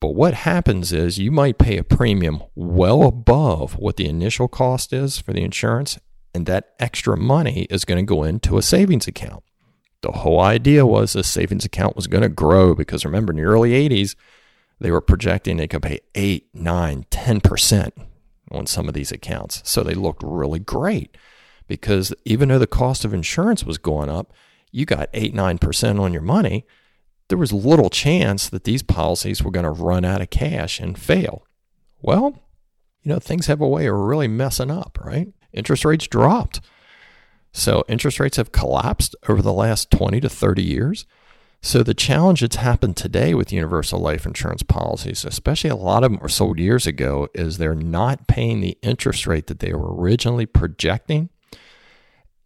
But 0.00 0.14
what 0.14 0.34
happens 0.34 0.92
is 0.92 1.18
you 1.18 1.30
might 1.30 1.58
pay 1.58 1.78
a 1.78 1.84
premium 1.84 2.42
well 2.54 3.02
above 3.02 3.76
what 3.76 3.96
the 3.96 4.08
initial 4.08 4.46
cost 4.46 4.92
is 4.92 5.18
for 5.18 5.32
the 5.32 5.42
insurance, 5.42 5.98
and 6.34 6.46
that 6.46 6.74
extra 6.78 7.16
money 7.16 7.66
is 7.70 7.84
going 7.84 8.04
to 8.04 8.08
go 8.08 8.22
into 8.22 8.58
a 8.58 8.62
savings 8.62 9.08
account. 9.08 9.42
The 10.02 10.12
whole 10.12 10.40
idea 10.40 10.86
was 10.86 11.14
this 11.14 11.28
savings 11.28 11.64
account 11.64 11.96
was 11.96 12.06
going 12.06 12.22
to 12.22 12.28
grow 12.28 12.74
because 12.74 13.04
remember, 13.04 13.32
in 13.32 13.38
the 13.38 13.44
early 13.44 13.70
80s, 13.70 14.14
they 14.78 14.90
were 14.90 15.00
projecting 15.00 15.56
they 15.56 15.66
could 15.66 15.82
pay 15.82 16.00
8, 16.14 16.48
9, 16.52 17.06
10% 17.10 17.90
on 18.50 18.66
some 18.66 18.88
of 18.88 18.94
these 18.94 19.10
accounts. 19.10 19.62
So 19.64 19.82
they 19.82 19.94
looked 19.94 20.22
really 20.22 20.58
great 20.58 21.16
because 21.66 22.14
even 22.24 22.48
though 22.48 22.58
the 22.58 22.66
cost 22.66 23.04
of 23.04 23.14
insurance 23.14 23.64
was 23.64 23.78
going 23.78 24.08
up, 24.08 24.32
you 24.70 24.84
got 24.84 25.08
8 25.12 25.34
9% 25.34 26.00
on 26.00 26.12
your 26.12 26.22
money. 26.22 26.66
There 27.28 27.38
was 27.38 27.52
little 27.52 27.90
chance 27.90 28.48
that 28.48 28.64
these 28.64 28.82
policies 28.82 29.42
were 29.42 29.50
going 29.50 29.64
to 29.64 29.70
run 29.70 30.04
out 30.04 30.20
of 30.20 30.30
cash 30.30 30.78
and 30.78 30.98
fail. 30.98 31.44
Well, 32.00 32.42
you 33.02 33.12
know, 33.12 33.18
things 33.18 33.46
have 33.46 33.60
a 33.60 33.68
way 33.68 33.86
of 33.86 33.94
really 33.94 34.28
messing 34.28 34.70
up, 34.70 34.98
right? 35.02 35.28
Interest 35.52 35.84
rates 35.84 36.06
dropped. 36.06 36.60
So 37.52 37.84
interest 37.88 38.20
rates 38.20 38.36
have 38.36 38.52
collapsed 38.52 39.16
over 39.28 39.40
the 39.40 39.52
last 39.52 39.90
20 39.90 40.20
to 40.20 40.28
30 40.28 40.62
years. 40.62 41.06
So 41.62 41.82
the 41.82 41.94
challenge 41.94 42.42
that's 42.42 42.56
happened 42.56 42.96
today 42.96 43.34
with 43.34 43.52
universal 43.52 43.98
life 43.98 44.26
insurance 44.26 44.62
policies, 44.62 45.24
especially 45.24 45.70
a 45.70 45.76
lot 45.76 46.04
of 46.04 46.12
them 46.12 46.20
were 46.20 46.28
sold 46.28 46.58
years 46.58 46.86
ago, 46.86 47.28
is 47.34 47.58
they're 47.58 47.74
not 47.74 48.28
paying 48.28 48.60
the 48.60 48.78
interest 48.82 49.26
rate 49.26 49.46
that 49.46 49.60
they 49.60 49.72
were 49.72 49.94
originally 49.94 50.46
projecting 50.46 51.30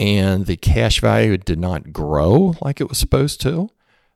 and 0.01 0.47
the 0.47 0.57
cash 0.57 1.01
value 1.01 1.37
did 1.37 1.61
not 1.61 1.93
grow 1.93 2.55
like 2.63 2.81
it 2.81 2.89
was 2.89 2.97
supposed 2.97 3.41
to. 3.43 3.69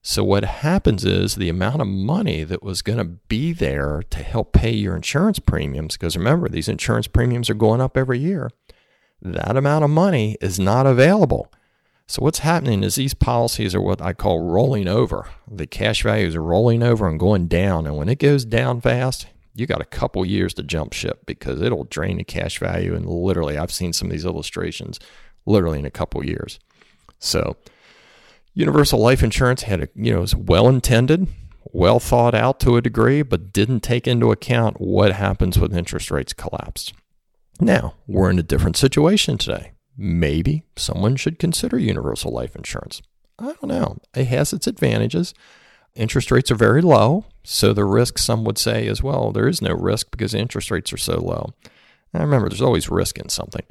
So, 0.03 0.25
what 0.25 0.45
happens 0.45 1.05
is 1.05 1.35
the 1.35 1.49
amount 1.51 1.83
of 1.83 1.87
money 1.87 2.43
that 2.43 2.63
was 2.63 2.83
going 2.83 2.99
to 2.99 3.05
be 3.05 3.53
there 3.53 4.03
to 4.11 4.23
help 4.23 4.53
pay 4.53 4.73
your 4.73 4.97
insurance 4.97 5.39
premiums, 5.39 5.97
because 5.97 6.17
remember, 6.17 6.49
these 6.49 6.69
insurance 6.69 7.07
premiums 7.07 7.49
are 7.49 7.55
going 7.55 7.81
up 7.81 7.97
every 7.97 8.19
year, 8.19 8.51
that 9.23 9.57
amount 9.57 9.85
of 9.85 9.91
money 9.91 10.37
is 10.41 10.59
not 10.59 10.87
available. 10.87 11.53
So, 12.07 12.23
what's 12.23 12.41
happening 12.41 12.83
is 12.83 12.97
these 12.97 13.15
policies 13.15 13.75
are 13.75 13.81
what 13.81 14.03
I 14.03 14.15
call 14.15 14.41
rolling 14.41 14.89
over. 14.89 15.29
The 15.51 15.67
cash 15.67 16.03
values 16.03 16.35
are 16.35 16.43
rolling 16.43 16.83
over 16.83 17.09
and 17.09 17.19
going 17.19 17.47
down. 17.47 17.87
And 17.87 17.97
when 17.97 18.09
it 18.09 18.19
goes 18.19 18.45
down 18.45 18.83
fast, 18.83 19.27
you 19.55 19.67
got 19.67 19.81
a 19.81 19.87
couple 19.87 20.25
years 20.27 20.53
to 20.55 20.63
jump 20.63 20.93
ship 20.93 21.25
because 21.25 21.63
it'll 21.63 21.85
drain 21.85 22.19
the 22.19 22.25
cash 22.25 22.59
value. 22.59 22.95
And 22.95 23.07
literally, 23.07 23.57
I've 23.57 23.73
seen 23.73 23.95
some 23.95 24.09
of 24.09 24.13
these 24.13 24.27
illustrations 24.27 24.99
literally 25.47 25.79
in 25.79 25.87
a 25.87 25.91
couple 25.91 26.25
years. 26.25 26.59
So, 27.19 27.57
universal 28.55 29.01
life 29.01 29.23
insurance 29.23 29.63
had 29.63 29.83
a, 29.83 29.89
you 29.95 30.13
know, 30.13 30.21
was 30.21 30.35
well 30.35 30.69
intended, 30.69 31.27
well 31.73 32.01
thought 32.01 32.35
out 32.35 32.61
to 32.61 32.77
a 32.77 32.83
degree, 32.83 33.23
but 33.23 33.53
didn't 33.53 33.81
take 33.81 34.07
into 34.07 34.31
account 34.31 34.81
what 34.81 35.13
happens 35.13 35.59
when 35.59 35.77
interest 35.77 36.11
rates 36.11 36.33
collapse. 36.33 36.93
Now, 37.61 37.95
we're 38.07 38.31
in 38.31 38.39
a 38.39 38.43
different 38.43 38.77
situation 38.77 39.39
today. 39.39 39.73
Maybe 39.97 40.65
someone 40.77 41.17
should 41.17 41.39
consider 41.39 41.79
universal 41.79 42.33
life 42.33 42.57
insurance. 42.57 43.01
I 43.39 43.47
don't 43.47 43.69
know. 43.69 43.99
It 44.15 44.27
has 44.27 44.53
its 44.53 44.67
advantages. 44.67 45.35
Interest 45.95 46.31
rates 46.31 46.51
are 46.51 46.57
very 46.57 46.83
low, 46.83 47.27
so 47.45 47.73
the 47.73 47.85
risk, 47.85 48.19
some 48.19 48.45
would 48.45 48.59
say, 48.59 48.89
as 48.89 49.03
well, 49.03 49.31
there 49.31 49.47
is 49.47 49.63
no 49.63 49.73
risk 49.73 50.11
because 50.11 50.35
interest 50.35 50.71
rates 50.71 50.93
are 50.93 50.99
so 50.99 51.21
low. 51.21 51.53
Now, 52.13 52.21
remember, 52.21 52.49
there's 52.49 52.63
always 52.63 52.91
risk 52.91 53.19
in 53.19 53.29
something. 53.29 53.65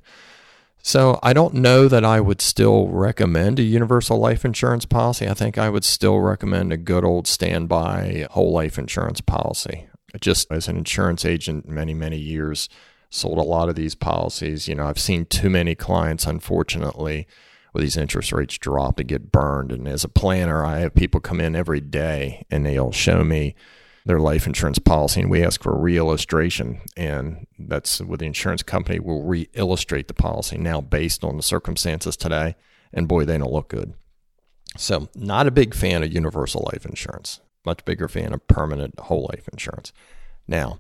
So 0.86 1.18
I 1.24 1.32
don't 1.32 1.54
know 1.54 1.88
that 1.88 2.04
I 2.04 2.20
would 2.20 2.42
still 2.42 2.90
recommend 2.90 3.58
a 3.58 3.64
universal 3.64 4.18
life 4.18 4.44
insurance 4.44 4.84
policy. 4.84 5.30
I 5.30 5.34
think 5.34 5.58
I 5.58 5.70
would 5.70 5.86
still 5.86 6.20
recommend 6.20 6.74
a 6.74 6.78
good 6.78 7.06
old 7.06 7.26
standby 7.26 8.28
whole 8.32 8.52
life 8.52 8.78
insurance 8.78 9.22
policy. 9.22 9.88
Just 10.20 10.52
as 10.52 10.68
an 10.68 10.76
insurance 10.76 11.24
agent, 11.24 11.70
many, 11.70 11.94
many 11.94 12.18
years, 12.18 12.68
sold 13.10 13.38
a 13.38 13.44
lot 13.44 13.70
of 13.70 13.76
these 13.76 13.96
policies. 13.96 14.68
You 14.68 14.76
know, 14.76 14.86
I've 14.86 15.00
seen 15.00 15.26
too 15.26 15.50
many 15.50 15.74
clients, 15.74 16.28
unfortunately, 16.28 17.28
with 17.72 17.82
these 17.82 17.98
interest 17.98 18.34
rates 18.34 18.58
drop 18.58 18.98
to 18.98 19.06
get 19.06 19.32
burned. 19.32 19.72
And 19.72 19.88
as 19.88 20.04
a 20.04 20.10
planner, 20.10 20.66
I 20.66 20.80
have 20.80 20.94
people 20.94 21.22
come 21.22 21.40
in 21.40 21.56
every 21.56 21.80
day 21.80 22.46
and 22.52 22.66
they'll 22.66 22.92
show 22.92 23.24
me 23.24 23.56
their 24.06 24.20
life 24.20 24.46
insurance 24.46 24.80
policy 24.80 25.22
and 25.22 25.30
we 25.30 25.44
ask 25.44 25.64
for 25.64 25.74
a 25.74 25.80
re-illustration 25.80 26.82
and 26.98 27.48
that's 27.58 28.02
with 28.02 28.20
the 28.20 28.26
insurance 28.26 28.62
company 28.62 29.00
will 29.00 29.24
re-illustrate 29.24 30.08
the 30.08 30.14
policy 30.14 30.58
now 30.58 30.82
based 30.82 31.24
on 31.24 31.38
the 31.38 31.44
circumstances 31.44 32.18
today 32.18 32.56
and 32.92 33.08
boy 33.08 33.24
they 33.24 33.38
don't 33.38 33.54
look 33.54 33.70
good. 33.70 33.94
So 34.76 35.10
not 35.16 35.48
a 35.48 35.52
big 35.52 35.74
fan 35.74 36.04
of 36.04 36.12
universal 36.12 36.68
life 36.72 36.86
insurance 36.86 37.40
much 37.66 37.86
bigger 37.86 38.08
fan 38.08 38.34
of 38.34 38.48
permanent 38.48 39.00
whole 39.00 39.30
life 39.32 39.48
insurance. 39.52 39.94
Now 40.48 40.80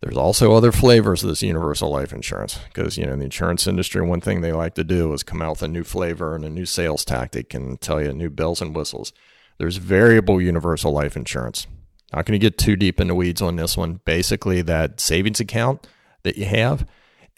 there's 0.00 0.16
also 0.16 0.52
other 0.52 0.72
flavors 0.72 1.22
of 1.22 1.28
this 1.28 1.42
universal 1.42 1.90
life 1.90 2.12
insurance 2.12 2.58
because 2.72 2.96
you 2.96 3.06
know 3.06 3.12
in 3.12 3.18
the 3.18 3.26
insurance 3.26 3.66
industry 3.66 4.02
one 4.02 4.20
thing 4.20 4.40
they 4.40 4.52
like 4.52 4.74
to 4.74 4.84
do 4.84 5.12
is 5.12 5.22
come 5.22 5.42
out 5.42 5.52
with 5.52 5.62
a 5.62 5.68
new 5.68 5.84
flavor 5.84 6.34
and 6.34 6.44
a 6.44 6.50
new 6.50 6.66
sales 6.66 7.04
tactic 7.04 7.54
and 7.54 7.80
tell 7.80 8.02
you 8.02 8.12
new 8.12 8.30
bells 8.30 8.60
and 8.60 8.74
whistles. 8.74 9.12
There's 9.58 9.76
variable 9.76 10.40
universal 10.40 10.92
life 10.92 11.16
insurance 11.16 11.66
not 12.12 12.26
going 12.26 12.38
to 12.38 12.44
get 12.44 12.58
too 12.58 12.76
deep 12.76 13.00
into 13.00 13.14
weeds 13.14 13.42
on 13.42 13.56
this 13.56 13.76
one. 13.76 14.00
Basically, 14.04 14.62
that 14.62 15.00
savings 15.00 15.40
account 15.40 15.86
that 16.22 16.36
you 16.36 16.44
have 16.46 16.86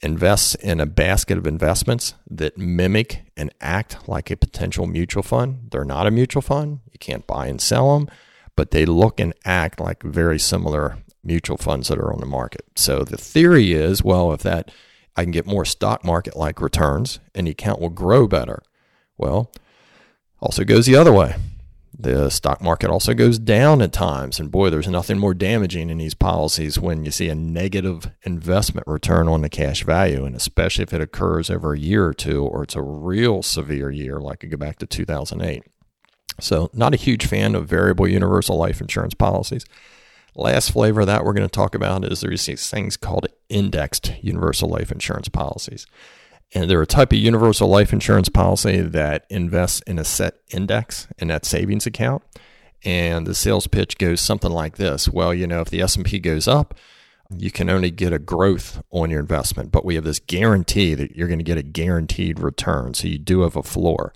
invests 0.03 0.55
in 0.57 0.81
a 0.81 0.87
basket 0.87 1.39
of 1.39 1.47
investments 1.47 2.15
that 2.29 2.59
mimic 2.59 3.23
and 3.37 3.55
act 3.61 4.09
like 4.09 4.31
a 4.31 4.37
potential 4.37 4.87
mutual 4.87 5.23
fund. 5.23 5.69
They're 5.71 5.85
not 5.85 6.07
a 6.07 6.11
mutual 6.11 6.43
fund. 6.43 6.81
You 6.91 6.99
can't 6.99 7.27
buy 7.27 7.47
and 7.47 7.61
sell 7.61 7.99
them, 7.99 8.09
but 8.57 8.73
they 8.73 8.85
look 8.85 9.21
and 9.21 9.33
act 9.45 9.79
like 9.79 10.03
very 10.03 10.39
similar 10.39 10.99
mutual 11.23 11.57
funds 11.57 11.89
that 11.89 11.99
are 11.99 12.13
on 12.13 12.21
the 12.21 12.27
market. 12.27 12.65
So 12.75 13.05
the 13.05 13.17
theory 13.17 13.73
is, 13.73 14.03
well, 14.03 14.33
if 14.33 14.43
that 14.43 14.73
I 15.17 15.23
can 15.23 15.31
get 15.31 15.47
more 15.47 15.65
stock 15.65 16.05
market 16.05 16.37
like 16.37 16.61
returns 16.61 17.21
and 17.35 17.47
the 17.47 17.53
account 17.53 17.81
will 17.81 17.91
grow 17.91 18.27
better. 18.27 18.63
Well, 19.17 19.53
also 20.41 20.65
goes 20.65 20.87
the 20.87 20.97
other 20.97 21.13
way. 21.13 21.37
The 21.97 22.31
stock 22.31 22.63
market 22.63 22.91
also 22.91 23.13
goes 23.13 23.39
down 23.39 23.83
at 23.83 23.93
times. 23.93 24.41
And 24.41 24.51
boy, 24.51 24.71
there's 24.71 24.89
nothing 24.89 25.19
more 25.19 25.35
damaging 25.35 25.91
in 25.91 25.99
these 25.99 26.15
policies 26.15 26.79
when 26.79 27.05
you 27.05 27.11
see 27.11 27.29
a 27.29 27.35
negative 27.35 28.11
investment 28.23 28.87
return 28.87 29.29
on 29.29 29.43
the 29.43 29.51
cash 29.51 29.85
value. 29.85 30.25
And 30.25 30.35
especially 30.35 30.85
if 30.85 30.95
it 30.95 31.03
occurs 31.03 31.51
over 31.51 31.75
a 31.75 31.79
year 31.79 32.07
or 32.07 32.15
two, 32.15 32.45
or 32.45 32.63
it's 32.63 32.77
a 32.77 32.83
real 32.83 33.43
severe 33.43 33.91
year, 33.91 34.21
like 34.21 34.43
I 34.43 34.49
go 34.49 34.57
back 34.57 34.79
to 34.79 34.87
2008. 34.87 35.65
So, 36.41 36.71
not 36.73 36.95
a 36.95 36.97
huge 36.97 37.27
fan 37.27 37.55
of 37.55 37.69
variable 37.69 38.09
universal 38.09 38.57
life 38.57 38.81
insurance 38.81 39.15
policies. 39.15 39.67
Last 40.35 40.71
flavor 40.71 41.05
that 41.05 41.25
we're 41.25 41.35
going 41.35 41.47
to 41.47 41.53
talk 41.53 41.75
about 41.75 42.05
is 42.05 42.23
there's 42.23 42.47
these 42.47 42.71
things 42.71 42.97
called 42.97 43.27
indexed 43.51 44.15
universal 44.23 44.69
life 44.69 44.91
insurance 44.91 45.29
policies. 45.29 45.87
And 46.55 46.69
they're 46.69 46.83
a 46.83 46.87
type 46.87 47.13
of 47.13 47.19
universal 47.19 47.69
life 47.69 47.93
insurance 47.93 48.29
policy 48.29 48.81
that 48.81 49.25
invests 49.31 49.81
in 49.87 49.99
a 49.99 50.05
set 50.05 50.35
index 50.51 51.09
in 51.19 51.29
that 51.29 51.47
savings 51.47 51.87
account. 51.87 52.23
And 52.85 53.27
the 53.27 53.35
sales 53.35 53.67
pitch 53.67 53.97
goes 53.97 54.21
something 54.21 54.51
like 54.51 54.77
this. 54.77 55.09
Well, 55.09 55.33
you 55.33 55.47
know, 55.47 55.61
if 55.61 55.71
the 55.71 55.81
S&P 55.81 56.19
goes 56.19 56.47
up, 56.47 56.75
you 57.39 57.51
can 57.51 57.71
only 57.71 57.91
get 57.91 58.13
a 58.13 58.19
growth 58.19 58.83
on 58.91 59.11
your 59.11 59.21
investment, 59.21 59.71
but 59.73 59.85
we 59.85 59.95
have 59.95 60.05
this 60.05 60.19
guarantee 60.19 60.95
that 60.95 61.17
you're 61.17 61.29
going 61.29 61.39
to 61.39 61.45
get 61.45 61.57
a 61.57 61.63
guaranteed 61.63 62.39
return. 62.39 62.93
So 62.95 63.09
you 63.09 63.19
do 63.19 63.41
have 63.41 63.57
a 63.57 63.63
floor. 63.63 64.13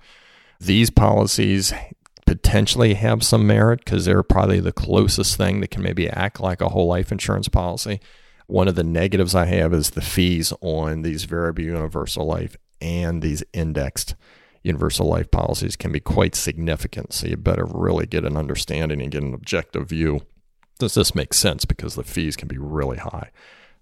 These 0.61 0.91
policies 0.91 1.73
potentially 2.27 2.95
have 2.95 3.25
some 3.25 3.47
merit 3.47 3.85
because 3.85 4.05
they're 4.05 4.23
probably 4.23 4.61
the 4.61 4.73
closest 4.73 5.37
thing 5.37 5.61
that 5.61 5.71
can 5.71 5.83
maybe 5.83 6.11
act 6.11 6.41
like 6.41 6.61
a 6.61 6.69
whole 6.69 6.89
life 6.89 7.13
insurance 7.13 7.49
policy. 7.49 8.01
One 8.47 8.69
of 8.69 8.75
the 8.75 8.85
negatives 8.85 9.35
I 9.35 9.47
have 9.47 9.73
is 9.75 9.91
the 9.91 10.01
fees 10.01 10.53
on 10.61 11.03
these 11.03 11.25
variable 11.25 11.65
universal 11.65 12.27
life 12.27 12.57
and 12.81 13.23
these 13.23 13.43
indexed 13.53 14.15
universal 14.63 15.07
life 15.07 15.31
policies 15.31 15.77
can 15.77 15.93
be 15.93 16.01
quite 16.01 16.35
significant. 16.35 17.13
So 17.13 17.29
you 17.29 17.37
better 17.37 17.65
really 17.65 18.07
get 18.07 18.25
an 18.25 18.37
understanding 18.37 19.01
and 19.01 19.11
get 19.11 19.23
an 19.23 19.35
objective 19.35 19.89
view. 19.89 20.21
Does 20.79 20.95
this 20.95 21.15
make 21.15 21.33
sense? 21.33 21.65
Because 21.65 21.95
the 21.95 22.05
fees 22.05 22.37
can 22.37 22.49
be 22.49 22.59
really 22.59 22.99
high. 22.99 23.31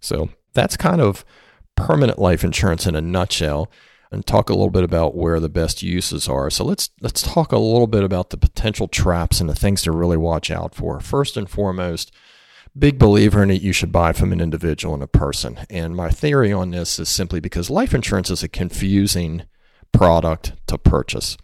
So 0.00 0.30
that's 0.52 0.76
kind 0.76 1.00
of 1.00 1.24
permanent 1.74 2.18
life 2.18 2.44
insurance 2.44 2.86
in 2.86 2.94
a 2.94 3.00
nutshell 3.00 3.70
and 4.12 4.24
talk 4.24 4.48
a 4.48 4.54
little 4.54 4.70
bit 4.70 4.84
about 4.84 5.16
where 5.16 5.40
the 5.40 5.48
best 5.48 5.82
uses 5.82 6.28
are. 6.28 6.48
So 6.50 6.64
let's 6.64 6.90
let's 7.00 7.22
talk 7.22 7.52
a 7.52 7.58
little 7.58 7.88
bit 7.88 8.04
about 8.04 8.30
the 8.30 8.36
potential 8.36 8.86
traps 8.86 9.40
and 9.40 9.50
the 9.50 9.54
things 9.54 9.82
to 9.82 9.92
really 9.92 10.16
watch 10.16 10.50
out 10.50 10.74
for. 10.74 11.00
First 11.00 11.36
and 11.36 11.50
foremost, 11.50 12.12
big 12.76 12.98
believer 12.98 13.42
in 13.42 13.50
it 13.50 13.62
you 13.62 13.72
should 13.72 13.92
buy 13.92 14.12
from 14.12 14.32
an 14.32 14.40
individual 14.40 14.94
and 14.94 15.02
a 15.02 15.08
person. 15.08 15.60
And 15.70 15.94
my 15.94 16.10
theory 16.10 16.52
on 16.52 16.70
this 16.70 16.98
is 16.98 17.08
simply 17.08 17.40
because 17.40 17.70
life 17.70 17.94
insurance 17.94 18.30
is 18.30 18.42
a 18.42 18.48
confusing 18.48 19.44
product 19.92 20.54
to 20.66 20.78
purchase. 20.78 21.36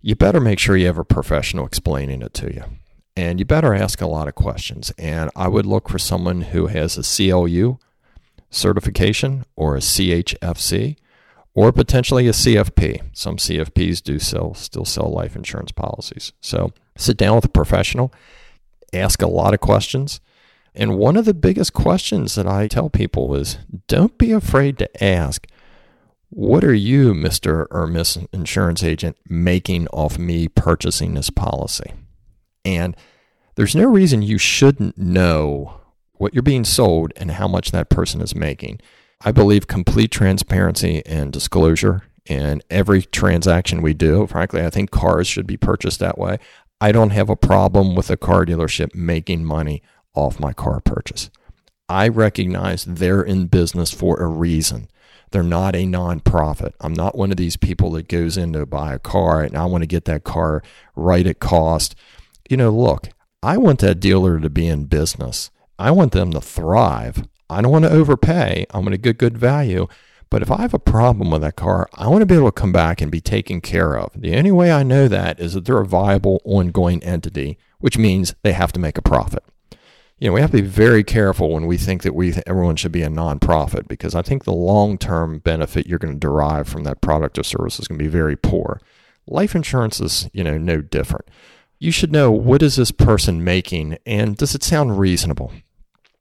You 0.00 0.14
better 0.14 0.40
make 0.40 0.58
sure 0.58 0.76
you 0.76 0.86
have 0.86 0.98
a 0.98 1.04
professional 1.04 1.66
explaining 1.66 2.22
it 2.22 2.34
to 2.34 2.52
you. 2.52 2.64
And 3.16 3.40
you 3.40 3.44
better 3.44 3.74
ask 3.74 4.00
a 4.00 4.06
lot 4.06 4.28
of 4.28 4.34
questions. 4.36 4.92
And 4.96 5.30
I 5.34 5.48
would 5.48 5.66
look 5.66 5.88
for 5.88 5.98
someone 5.98 6.42
who 6.42 6.66
has 6.68 6.96
a 6.96 7.02
CLU 7.02 7.78
certification 8.50 9.44
or 9.56 9.74
a 9.74 9.80
CHFC 9.80 10.96
or 11.54 11.72
potentially 11.72 12.28
a 12.28 12.32
CFP. 12.32 13.00
Some 13.12 13.36
CFPs 13.36 14.02
do 14.02 14.20
sell, 14.20 14.54
still 14.54 14.84
sell 14.84 15.10
life 15.10 15.34
insurance 15.34 15.72
policies. 15.72 16.32
So 16.40 16.72
sit 16.96 17.16
down 17.16 17.34
with 17.34 17.46
a 17.46 17.48
professional, 17.48 18.12
ask 18.92 19.20
a 19.22 19.26
lot 19.26 19.54
of 19.54 19.60
questions. 19.60 20.20
And 20.74 20.96
one 20.96 21.16
of 21.16 21.24
the 21.24 21.34
biggest 21.34 21.72
questions 21.72 22.34
that 22.34 22.46
I 22.46 22.68
tell 22.68 22.90
people 22.90 23.34
is 23.34 23.58
don't 23.86 24.16
be 24.18 24.32
afraid 24.32 24.78
to 24.78 25.04
ask, 25.04 25.46
what 26.30 26.62
are 26.62 26.74
you, 26.74 27.14
Mr. 27.14 27.66
or 27.70 27.86
Miss 27.86 28.18
Insurance 28.32 28.82
Agent, 28.82 29.16
making 29.28 29.88
off 29.88 30.18
me 30.18 30.46
purchasing 30.48 31.14
this 31.14 31.30
policy? 31.30 31.94
And 32.64 32.96
there's 33.54 33.74
no 33.74 33.86
reason 33.86 34.22
you 34.22 34.38
shouldn't 34.38 34.98
know 34.98 35.80
what 36.12 36.34
you're 36.34 36.42
being 36.42 36.64
sold 36.64 37.12
and 37.16 37.32
how 37.32 37.48
much 37.48 37.70
that 37.70 37.88
person 37.88 38.20
is 38.20 38.34
making. 38.34 38.80
I 39.22 39.32
believe 39.32 39.66
complete 39.66 40.10
transparency 40.10 41.04
and 41.06 41.32
disclosure 41.32 42.02
in 42.26 42.62
every 42.70 43.02
transaction 43.02 43.82
we 43.82 43.94
do. 43.94 44.26
Frankly, 44.26 44.62
I 44.62 44.70
think 44.70 44.90
cars 44.90 45.26
should 45.26 45.46
be 45.46 45.56
purchased 45.56 45.98
that 46.00 46.18
way. 46.18 46.38
I 46.80 46.92
don't 46.92 47.10
have 47.10 47.30
a 47.30 47.36
problem 47.36 47.96
with 47.96 48.10
a 48.10 48.16
car 48.16 48.44
dealership 48.44 48.94
making 48.94 49.44
money 49.44 49.82
off 50.14 50.40
my 50.40 50.52
car 50.52 50.80
purchase. 50.80 51.30
I 51.88 52.08
recognize 52.08 52.84
they're 52.84 53.22
in 53.22 53.46
business 53.46 53.90
for 53.92 54.20
a 54.20 54.26
reason. 54.26 54.88
They're 55.30 55.42
not 55.42 55.74
a 55.74 55.84
nonprofit. 55.84 56.72
I'm 56.80 56.92
not 56.92 57.16
one 57.16 57.30
of 57.30 57.36
these 57.36 57.56
people 57.56 57.90
that 57.92 58.08
goes 58.08 58.36
in 58.36 58.52
to 58.54 58.66
buy 58.66 58.94
a 58.94 58.98
car 58.98 59.42
and 59.42 59.56
I 59.56 59.64
want 59.66 59.82
to 59.82 59.86
get 59.86 60.04
that 60.06 60.24
car 60.24 60.62
right 60.96 61.26
at 61.26 61.40
cost. 61.40 61.94
You 62.48 62.56
know, 62.56 62.70
look, 62.70 63.08
I 63.42 63.56
want 63.56 63.80
that 63.80 64.00
dealer 64.00 64.40
to 64.40 64.50
be 64.50 64.66
in 64.66 64.86
business. 64.86 65.50
I 65.78 65.90
want 65.90 66.12
them 66.12 66.32
to 66.32 66.40
thrive. 66.40 67.26
I 67.50 67.62
don't 67.62 67.72
want 67.72 67.84
to 67.84 67.90
overpay. 67.90 68.66
I 68.70 68.78
want 68.78 68.92
to 68.92 68.98
get 68.98 69.18
good 69.18 69.38
value. 69.38 69.86
But 70.30 70.42
if 70.42 70.50
I 70.50 70.60
have 70.62 70.74
a 70.74 70.78
problem 70.78 71.30
with 71.30 71.40
that 71.42 71.56
car, 71.56 71.88
I 71.94 72.08
want 72.08 72.20
to 72.20 72.26
be 72.26 72.34
able 72.34 72.48
to 72.48 72.60
come 72.60 72.72
back 72.72 73.00
and 73.00 73.10
be 73.10 73.20
taken 73.20 73.60
care 73.60 73.96
of. 73.96 74.12
The 74.14 74.36
only 74.36 74.50
way 74.50 74.70
I 74.70 74.82
know 74.82 75.08
that 75.08 75.40
is 75.40 75.54
that 75.54 75.64
they're 75.64 75.80
a 75.80 75.86
viable, 75.86 76.42
ongoing 76.44 77.02
entity, 77.02 77.58
which 77.78 77.96
means 77.96 78.34
they 78.42 78.52
have 78.52 78.72
to 78.72 78.80
make 78.80 78.98
a 78.98 79.02
profit. 79.02 79.42
You 80.18 80.28
know, 80.28 80.34
we 80.34 80.40
have 80.40 80.50
to 80.50 80.60
be 80.60 80.68
very 80.68 81.04
careful 81.04 81.50
when 81.50 81.66
we 81.66 81.76
think 81.76 82.02
that 82.02 82.14
we 82.14 82.34
everyone 82.44 82.74
should 82.74 82.90
be 82.90 83.02
a 83.02 83.08
nonprofit 83.08 83.86
because 83.86 84.16
I 84.16 84.22
think 84.22 84.44
the 84.44 84.52
long-term 84.52 85.38
benefit 85.40 85.86
you're 85.86 86.00
going 86.00 86.14
to 86.14 86.18
derive 86.18 86.66
from 86.68 86.82
that 86.84 87.00
product 87.00 87.38
or 87.38 87.44
service 87.44 87.78
is 87.78 87.86
going 87.86 87.98
to 87.98 88.04
be 88.04 88.10
very 88.10 88.36
poor. 88.36 88.80
Life 89.28 89.54
insurance 89.54 90.00
is, 90.00 90.28
you 90.32 90.42
know, 90.42 90.58
no 90.58 90.80
different. 90.80 91.28
You 91.78 91.92
should 91.92 92.10
know 92.10 92.32
what 92.32 92.62
is 92.62 92.74
this 92.74 92.90
person 92.90 93.44
making 93.44 93.98
and 94.04 94.36
does 94.36 94.56
it 94.56 94.64
sound 94.64 94.98
reasonable? 94.98 95.52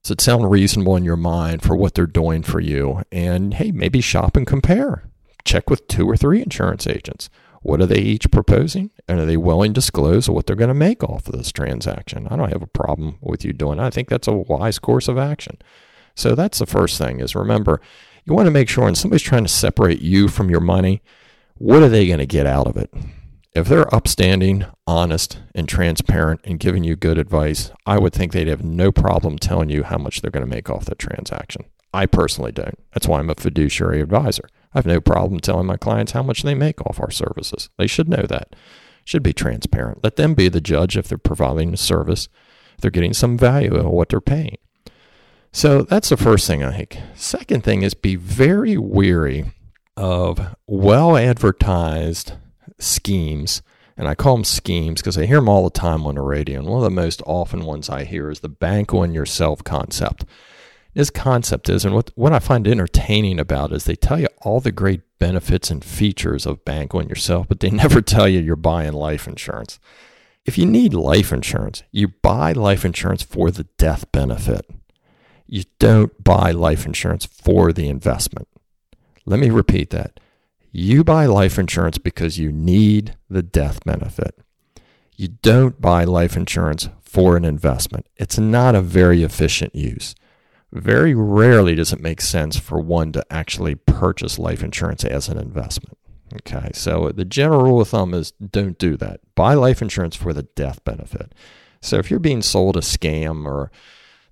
Does 0.04 0.12
it 0.12 0.22
sound 0.22 0.52
reasonable 0.52 0.96
in 0.96 1.04
your 1.04 1.18
mind 1.18 1.64
for 1.64 1.76
what 1.76 1.96
they're 1.96 2.06
doing 2.06 2.44
for 2.44 2.60
you? 2.60 3.02
And 3.12 3.56
hey, 3.56 3.72
maybe 3.72 4.00
shop 4.00 4.38
and 4.38 4.46
compare. 4.46 5.04
Check 5.44 5.72
with 5.72 5.88
two 5.88 6.08
or 6.08 6.16
three 6.16 6.42
insurance 6.42 6.86
agents. 6.86 7.32
What 7.62 7.82
are 7.82 7.86
they 7.86 8.00
each 8.00 8.30
proposing? 8.32 8.92
And 9.08 9.20
are 9.20 9.26
they 9.26 9.38
willing 9.38 9.74
to 9.74 9.80
disclose 9.80 10.30
what 10.30 10.46
they're 10.46 10.56
going 10.56 10.68
to 10.70 10.74
make 10.74 11.04
off 11.04 11.28
of 11.28 11.38
this 11.38 11.52
transaction? 11.52 12.28
I 12.30 12.36
don't 12.36 12.52
have 12.52 12.62
a 12.62 12.68
problem 12.68 13.18
with 13.22 13.44
you 13.44 13.54
doing 13.54 13.78
that. 13.78 13.86
I 13.86 13.90
think 13.90 14.10
that's 14.10 14.28
a 14.28 14.34
wise 14.34 14.80
course 14.80 15.08
of 15.08 15.18
action. 15.18 15.58
So 16.16 16.36
that's 16.36 16.60
the 16.60 16.66
first 16.66 16.98
thing 16.98 17.20
is 17.20 17.36
remember, 17.36 17.82
you 18.26 18.34
want 18.34 18.48
to 18.48 18.52
make 18.52 18.70
sure 18.70 18.86
when 18.86 18.96
somebody's 18.96 19.22
trying 19.22 19.46
to 19.46 19.50
separate 19.50 20.02
you 20.02 20.28
from 20.28 20.50
your 20.50 20.60
money, 20.60 21.02
what 21.56 21.82
are 21.82 21.90
they 21.90 22.08
going 22.08 22.20
to 22.20 22.26
get 22.26 22.46
out 22.46 22.68
of 22.68 22.78
it? 22.78 22.94
if 23.58 23.68
they're 23.68 23.94
upstanding, 23.94 24.66
honest, 24.86 25.40
and 25.56 25.68
transparent 25.68 26.42
and 26.44 26.60
giving 26.60 26.84
you 26.84 26.96
good 26.96 27.18
advice, 27.18 27.72
I 27.88 27.98
would 27.98 28.14
think 28.14 28.32
they'd 28.32 28.48
have 28.48 28.64
no 28.64 28.92
problem 28.92 29.40
telling 29.40 29.70
you 29.70 29.82
how 29.82 29.98
much 29.98 30.22
they're 30.22 30.30
going 30.30 30.46
to 30.46 30.56
make 30.56 30.70
off 30.70 30.86
the 30.86 30.94
transaction. 30.94 31.66
I 31.92 32.06
personally 32.06 32.52
don't. 32.52 32.78
That's 32.94 33.08
why 33.08 33.18
I'm 33.18 33.32
a 33.32 33.36
fiduciary 33.36 34.00
advisor. 34.00 34.48
I 34.74 34.80
have 34.80 34.86
no 34.86 35.02
problem 35.02 35.40
telling 35.40 35.66
my 35.66 35.78
clients 35.78 36.12
how 36.12 36.24
much 36.24 36.44
they 36.44 36.56
make 36.56 36.82
off 36.86 37.00
our 37.00 37.12
services. 37.12 37.70
They 37.78 37.88
should 37.88 38.10
know 38.10 38.26
that. 38.28 38.56
Should 39.06 39.24
be 39.24 39.34
transparent. 39.34 40.04
Let 40.04 40.18
them 40.18 40.34
be 40.34 40.50
the 40.50 40.62
judge 40.62 40.98
if 40.98 41.08
they're 41.08 41.18
providing 41.18 41.74
a 41.74 41.78
service, 41.78 42.28
if 42.76 42.82
they're 42.82 42.92
getting 42.92 43.14
some 43.14 43.38
value 43.38 43.74
out 43.74 43.86
of 43.86 43.92
what 43.92 44.10
they're 44.10 44.20
paying. 44.20 44.58
So 45.52 45.84
that's 45.84 46.10
the 46.10 46.18
first 46.18 46.46
thing 46.46 46.64
I 46.64 46.76
think. 46.76 47.00
Second 47.16 47.64
thing 47.64 47.84
is 47.84 47.94
be 47.94 48.16
very 48.16 48.78
weary 48.78 49.54
of 49.96 50.56
well 50.68 51.18
advertised 51.18 52.34
schemes. 52.80 53.62
And 53.96 54.08
I 54.08 54.14
call 54.14 54.36
them 54.36 54.44
schemes 54.44 55.02
because 55.02 55.18
I 55.18 55.26
hear 55.26 55.38
them 55.38 55.50
all 55.50 55.64
the 55.64 55.72
time 55.72 56.06
on 56.06 56.16
the 56.16 56.22
radio. 56.22 56.60
And 56.60 56.68
one 56.68 56.78
of 56.78 56.84
the 56.84 56.92
most 56.92 57.24
often 57.26 57.66
ones 57.66 57.90
I 57.90 58.04
hear 58.04 58.30
is 58.30 58.42
the 58.42 58.50
bank 58.50 58.94
on 58.94 59.14
yourself 59.14 59.64
concept. 59.64 60.24
This 60.98 61.12
concept 61.12 61.70
is, 61.70 61.86
and 61.86 61.94
what, 61.94 62.10
what 62.16 62.34
I 62.34 62.40
find 62.40 62.68
entertaining 62.68 63.40
about 63.40 63.72
is 63.72 63.84
they 63.84 63.94
tell 63.94 64.20
you 64.20 64.30
all 64.42 64.60
the 64.60 64.72
great 64.72 65.02
benefits 65.20 65.70
and 65.70 65.86
features 65.86 66.48
of 66.48 66.66
bank 66.66 66.96
on 66.96 67.08
yourself, 67.08 67.48
but 67.48 67.60
they 67.60 67.70
never 67.84 68.02
tell 68.02 68.28
you 68.28 68.40
you're 68.40 68.56
buying 68.56 68.94
life 68.94 69.28
insurance. 69.28 69.78
If 70.44 70.58
you 70.58 70.66
need 70.66 70.96
life 70.96 71.32
insurance, 71.32 71.84
you 71.92 72.08
buy 72.08 72.52
life 72.54 72.84
insurance 72.84 73.22
for 73.22 73.52
the 73.52 73.66
death 73.78 74.12
benefit. 74.12 74.68
You 75.46 75.66
don't 75.78 76.24
buy 76.24 76.50
life 76.50 76.88
insurance 76.88 77.26
for 77.26 77.72
the 77.72 77.90
investment. 77.90 78.48
Let 79.24 79.40
me 79.40 79.52
repeat 79.52 79.92
that. 79.92 80.20
You 80.72 81.04
buy 81.04 81.28
life 81.28 81.60
insurance 81.60 82.00
because 82.00 82.40
you 82.40 82.52
need 82.52 83.16
the 83.30 83.44
death 83.44 83.86
benefit. 83.86 84.40
You 85.16 85.28
don't 85.28 85.80
buy 85.80 86.06
life 86.06 86.36
insurance 86.36 86.90
for 87.04 87.38
an 87.38 87.46
investment. 87.46 88.08
It's 88.16 88.40
not 88.40 88.74
a 88.74 88.82
very 88.82 89.22
efficient 89.22 89.76
use. 89.76 90.16
Very 90.72 91.16
rarely 91.16 91.76
does 91.76 91.94
it 91.94 92.02
make 92.02 92.22
sense 92.22 92.58
for 92.58 92.80
one 92.80 93.12
to 93.14 93.26
actually 93.32 93.76
purchase 93.76 94.38
life 94.38 94.62
insurance 94.62 95.04
as 95.06 95.30
an 95.30 95.38
investment. 95.38 95.98
Okay, 96.34 96.72
so 96.74 97.10
the 97.10 97.24
general 97.24 97.64
rule 97.64 97.82
of 97.82 97.88
thumb 97.88 98.14
is 98.14 98.32
don't 98.32 98.78
do 98.78 98.98
that. 98.98 99.22
Buy 99.36 99.54
life 99.54 99.82
insurance 99.82 100.16
for 100.16 100.34
the 100.34 100.44
death 100.44 100.84
benefit. 100.84 101.34
So 101.82 101.98
if 101.98 102.12
you're 102.12 102.20
being 102.20 102.42
sold 102.42 102.76
a 102.76 102.82
scam 102.82 103.46
or 103.46 103.72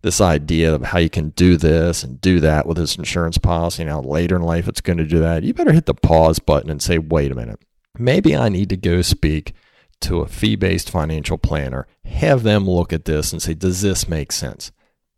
this 0.06 0.22
idea 0.22 0.72
of 0.72 0.84
how 0.84 1.00
you 1.00 1.10
can 1.10 1.30
do 1.30 1.58
this 1.58 2.04
and 2.04 2.22
do 2.22 2.40
that 2.40 2.68
with 2.68 2.78
this 2.78 2.96
insurance 2.96 3.40
policy. 3.40 3.84
Now, 3.84 4.02
later 4.02 4.36
in 4.36 4.44
life, 4.44 4.68
it's 4.68 4.80
going 4.80 5.00
to 5.00 5.06
do 5.06 5.20
that. 5.20 5.42
You 5.42 5.52
better 5.52 5.72
hit 5.72 5.88
the 5.88 5.96
pause 5.96 6.38
button 6.38 6.70
and 6.70 6.80
say, 6.80 7.00
wait 7.00 7.32
a 7.32 7.36
minute, 7.36 7.60
maybe 7.98 8.36
I 8.36 8.48
need 8.50 8.70
to 8.70 8.78
go 8.78 9.02
speak 9.02 9.56
to 10.02 10.20
a 10.20 10.28
fee 10.28 10.56
based 10.56 10.92
financial 10.92 11.40
planner, 11.40 11.88
have 12.06 12.44
them 12.44 12.70
look 12.70 12.94
at 12.94 13.06
this 13.06 13.34
and 13.34 13.42
say, 13.42 13.56
does 13.56 13.82
this 13.82 14.08
make 14.08 14.32
sense? 14.32 14.72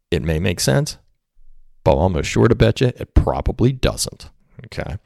It 0.09 0.23
may 0.23 0.39
make 0.39 0.61
sense, 0.61 0.97
but 1.87 1.93
I'm 1.93 1.99
almost 1.99 2.29
sure 2.29 2.49
to 2.49 2.55
bet 2.55 2.81
you 2.81 2.87
it 2.87 3.13
probably 3.13 3.71
doesn't. 3.71 4.29
Okay. 4.65 4.97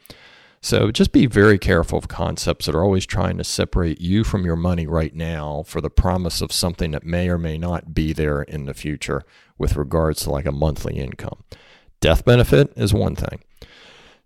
So 0.61 0.89
just 0.89 1.11
be 1.11 1.27
very 1.27 1.59
careful 1.59 1.99
of 1.99 2.07
concepts 2.07 2.65
that 2.65 2.73
are 2.73 2.83
always 2.83 3.05
trying 3.05 3.37
to 3.37 3.43
separate 3.43 4.01
you 4.01 4.23
from 4.23 4.45
your 4.45 4.55
money 4.55 4.87
right 4.87 5.13
now 5.13 5.61
for 5.67 5.79
the 5.79 5.91
promise 5.91 6.41
of 6.41 6.51
something 6.51 6.89
that 6.89 7.05
may 7.05 7.29
or 7.29 7.37
may 7.37 7.59
not 7.59 7.93
be 7.93 8.13
there 8.13 8.41
in 8.41 8.65
the 8.65 8.73
future 8.73 9.21
with 9.59 9.75
regards 9.75 10.23
to 10.23 10.31
like 10.31 10.47
a 10.47 10.51
monthly 10.51 10.97
income. 10.97 11.43
Death 11.99 12.25
benefit 12.25 12.73
is 12.75 12.95
one 12.95 13.15
thing. 13.15 13.43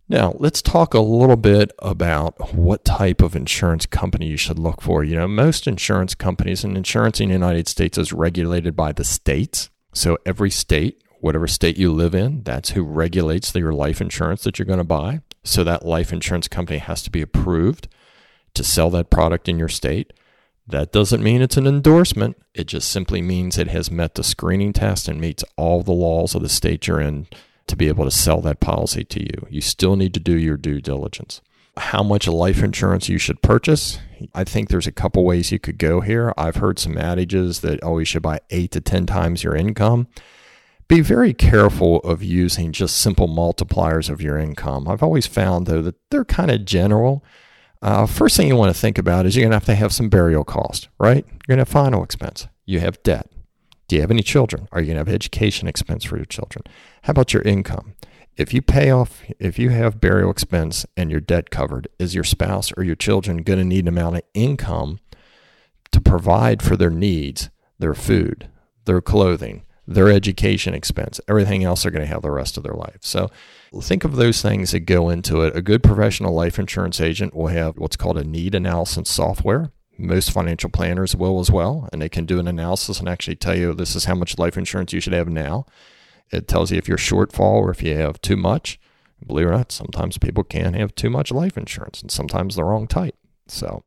Now, 0.08 0.34
let's 0.40 0.62
talk 0.62 0.94
a 0.94 1.02
little 1.02 1.36
bit 1.36 1.74
about 1.80 2.56
what 2.56 2.86
type 2.86 3.22
of 3.22 3.36
insurance 3.36 3.86
company 3.86 4.28
you 4.28 4.38
should 4.38 4.60
look 4.60 4.82
for. 4.82 5.04
You 5.04 5.18
know, 5.18 5.28
most 5.28 5.68
insurance 5.68 6.16
companies 6.16 6.64
and 6.64 6.78
insurance 6.78 7.20
in 7.20 7.28
the 7.28 7.34
United 7.34 7.68
States 7.68 7.98
is 7.98 8.14
regulated 8.14 8.78
by 8.78 8.94
the 8.94 9.04
states. 9.04 9.70
So 9.94 10.18
every 10.26 10.52
state 10.52 11.02
whatever 11.20 11.48
state 11.48 11.78
you 11.78 11.92
live 11.92 12.16
in, 12.16 12.44
that's 12.44 12.72
who 12.72 12.84
regulates 12.84 13.54
your 13.56 13.74
life 13.74 14.02
insurance 14.02 14.44
that 14.44 14.60
you're 14.60 14.66
going 14.66 14.78
to 14.78 14.84
buy. 14.84 15.22
So 15.44 15.64
that 15.64 15.86
life 15.86 16.12
insurance 16.12 16.48
company 16.48 16.80
has 16.80 17.04
to 17.04 17.12
be 17.12 17.22
approved 17.22 17.88
to 18.56 18.64
sell 18.64 18.90
that 18.92 19.10
product 19.10 19.48
in 19.48 19.60
your 19.60 19.70
state. 19.70 20.14
That 20.68 20.92
doesn't 20.92 21.22
mean 21.22 21.42
it's 21.42 21.58
an 21.58 21.68
endorsement. 21.68 22.38
It 22.56 22.66
just 22.66 22.90
simply 22.90 23.22
means 23.22 23.58
it 23.58 23.68
has 23.68 23.92
met 23.92 24.16
the 24.16 24.24
screening 24.24 24.74
test 24.74 25.08
and 25.08 25.22
meets 25.22 25.44
all 25.56 25.84
the 25.84 25.92
laws 25.92 26.34
of 26.34 26.42
the 26.42 26.50
state 26.50 26.88
you're 26.88 27.00
in 27.00 27.28
to 27.68 27.76
be 27.76 27.88
able 27.88 28.06
to 28.06 28.12
sell 28.12 28.42
that 28.42 28.60
policy 28.60 29.04
to 29.04 29.22
you. 29.22 29.48
You 29.50 29.62
still 29.62 29.96
need 29.96 30.14
to 30.16 30.20
do 30.20 30.36
your 30.38 30.58
due 30.58 30.82
diligence. 30.82 31.42
How 31.78 32.04
much 32.04 32.28
life 32.28 32.64
insurance 32.64 33.10
you 33.10 33.18
should 33.18 33.42
purchase? 33.42 34.00
I 34.34 34.44
think 34.44 34.70
there's 34.70 34.88
a 34.88 34.92
couple 34.92 35.26
ways 35.26 35.52
you 35.52 35.60
could 35.60 35.78
go 35.78 36.02
here. 36.02 36.34
I've 36.38 36.56
heard 36.56 36.80
some 36.80 36.98
adages 36.98 37.60
that 37.62 37.80
oh, 37.84 38.00
you 38.00 38.06
should 38.06 38.22
buy 38.22 38.40
eight 38.50 38.72
to 38.72 38.82
10 38.82 39.06
times 39.06 39.44
your 39.44 39.56
income. 39.56 40.08
Be 40.88 41.02
very 41.02 41.34
careful 41.34 41.98
of 42.02 42.22
using 42.22 42.72
just 42.72 42.98
simple 42.98 43.28
multipliers 43.28 44.10
of 44.10 44.22
your 44.22 44.38
income. 44.38 44.88
I've 44.88 45.02
always 45.02 45.26
found, 45.26 45.66
though, 45.66 45.82
that 45.82 45.96
they're 46.12 46.26
kind 46.26 46.52
of 46.52 46.64
general. 46.64 47.24
Uh, 47.82 48.06
first 48.06 48.38
thing 48.38 48.48
you 48.48 48.56
want 48.56 48.74
to 48.74 48.80
think 48.80 49.00
about 49.00 49.26
is 49.26 49.36
you're 49.36 49.44
going 49.44 49.52
to 49.52 49.56
have 49.56 49.66
to 49.66 49.76
have 49.76 49.94
some 49.94 50.10
burial 50.10 50.44
cost, 50.44 50.90
right? 51.00 51.26
You're 51.26 51.56
going 51.56 51.58
to 51.58 51.62
have 51.62 51.70
final 51.70 52.04
expense. 52.04 52.48
You 52.66 52.82
have 52.82 53.02
debt. 53.02 53.32
Do 53.88 53.96
you 53.96 54.02
have 54.02 54.12
any 54.12 54.22
children? 54.22 54.68
Are 54.72 54.80
you 54.80 54.88
going 54.88 54.96
to 54.96 55.10
have 55.10 55.14
education 55.14 55.68
expense 55.68 56.04
for 56.04 56.18
your 56.18 56.26
children? 56.26 56.64
How 57.04 57.12
about 57.12 57.34
your 57.34 57.44
income? 57.44 57.96
If 58.38 58.54
you 58.54 58.62
pay 58.62 58.92
off, 58.92 59.24
if 59.40 59.58
you 59.58 59.70
have 59.70 60.02
burial 60.02 60.30
expense 60.30 60.86
and 60.96 61.10
your 61.10 61.20
debt 61.20 61.50
covered, 61.50 61.88
is 61.98 62.14
your 62.14 62.24
spouse 62.24 62.72
or 62.78 62.84
your 62.84 62.96
children 62.96 63.44
going 63.44 63.60
to 63.60 63.66
need 63.66 63.86
an 63.86 63.88
amount 63.88 64.18
of 64.18 64.24
income 64.34 65.00
to 65.92 66.02
provide 66.02 66.62
for 66.62 66.76
their 66.76 66.90
needs, 66.90 67.50
their 67.80 67.94
food, 67.94 68.50
their 68.86 69.02
clothing, 69.02 69.64
their 69.88 70.10
education 70.10 70.74
expense? 70.74 71.20
Everything 71.28 71.64
else 71.64 71.84
they're 71.84 71.92
going 71.92 72.02
to 72.02 72.14
have 72.14 72.22
the 72.22 72.32
rest 72.32 72.58
of 72.58 72.64
their 72.64 72.74
life. 72.74 72.98
So 73.02 73.30
think 73.82 74.04
of 74.04 74.16
those 74.16 74.42
things 74.42 74.72
that 74.72 74.82
go 74.82 75.10
into 75.10 75.42
it. 75.42 75.56
A 75.56 75.62
good 75.62 75.84
professional 75.84 76.34
life 76.34 76.60
insurance 76.60 77.02
agent 77.02 77.36
will 77.36 77.48
have 77.48 77.78
what's 77.78 77.96
called 77.96 78.18
a 78.18 78.24
need 78.24 78.56
analysis 78.56 79.10
software 79.10 79.72
most 79.98 80.32
financial 80.32 80.70
planners 80.70 81.16
will 81.16 81.40
as 81.40 81.52
well, 81.52 81.90
and 81.92 82.02
they 82.02 82.10
can 82.10 82.26
do 82.26 82.40
an 82.40 82.48
analysis 82.48 83.00
and 83.00 83.08
actually 83.08 83.36
tell 83.36 83.58
you 83.58 83.74
this 83.74 83.96
is 83.96 84.06
how 84.06 84.16
much 84.16 84.38
life 84.38 84.58
insurance 84.58 84.94
you 84.94 85.00
should 85.00 85.14
have 85.14 85.30
now. 85.30 85.66
It 86.32 86.48
tells 86.48 86.72
you 86.72 86.78
if 86.78 86.88
you're 86.88 86.98
shortfall 86.98 87.62
or 87.62 87.72
if 87.72 87.82
you 87.84 87.96
have 87.96 88.22
too 88.22 88.36
much. 88.36 88.80
Believe 89.26 89.48
it 89.48 89.50
or 89.50 89.54
not, 89.54 89.72
sometimes 89.72 90.18
people 90.18 90.44
can 90.44 90.74
have 90.74 90.94
too 90.96 91.10
much 91.10 91.32
life 91.32 91.58
insurance 91.58 92.02
and 92.02 92.12
sometimes 92.12 92.56
the 92.56 92.64
wrong 92.64 92.88
type. 92.88 93.16
So 93.48 93.84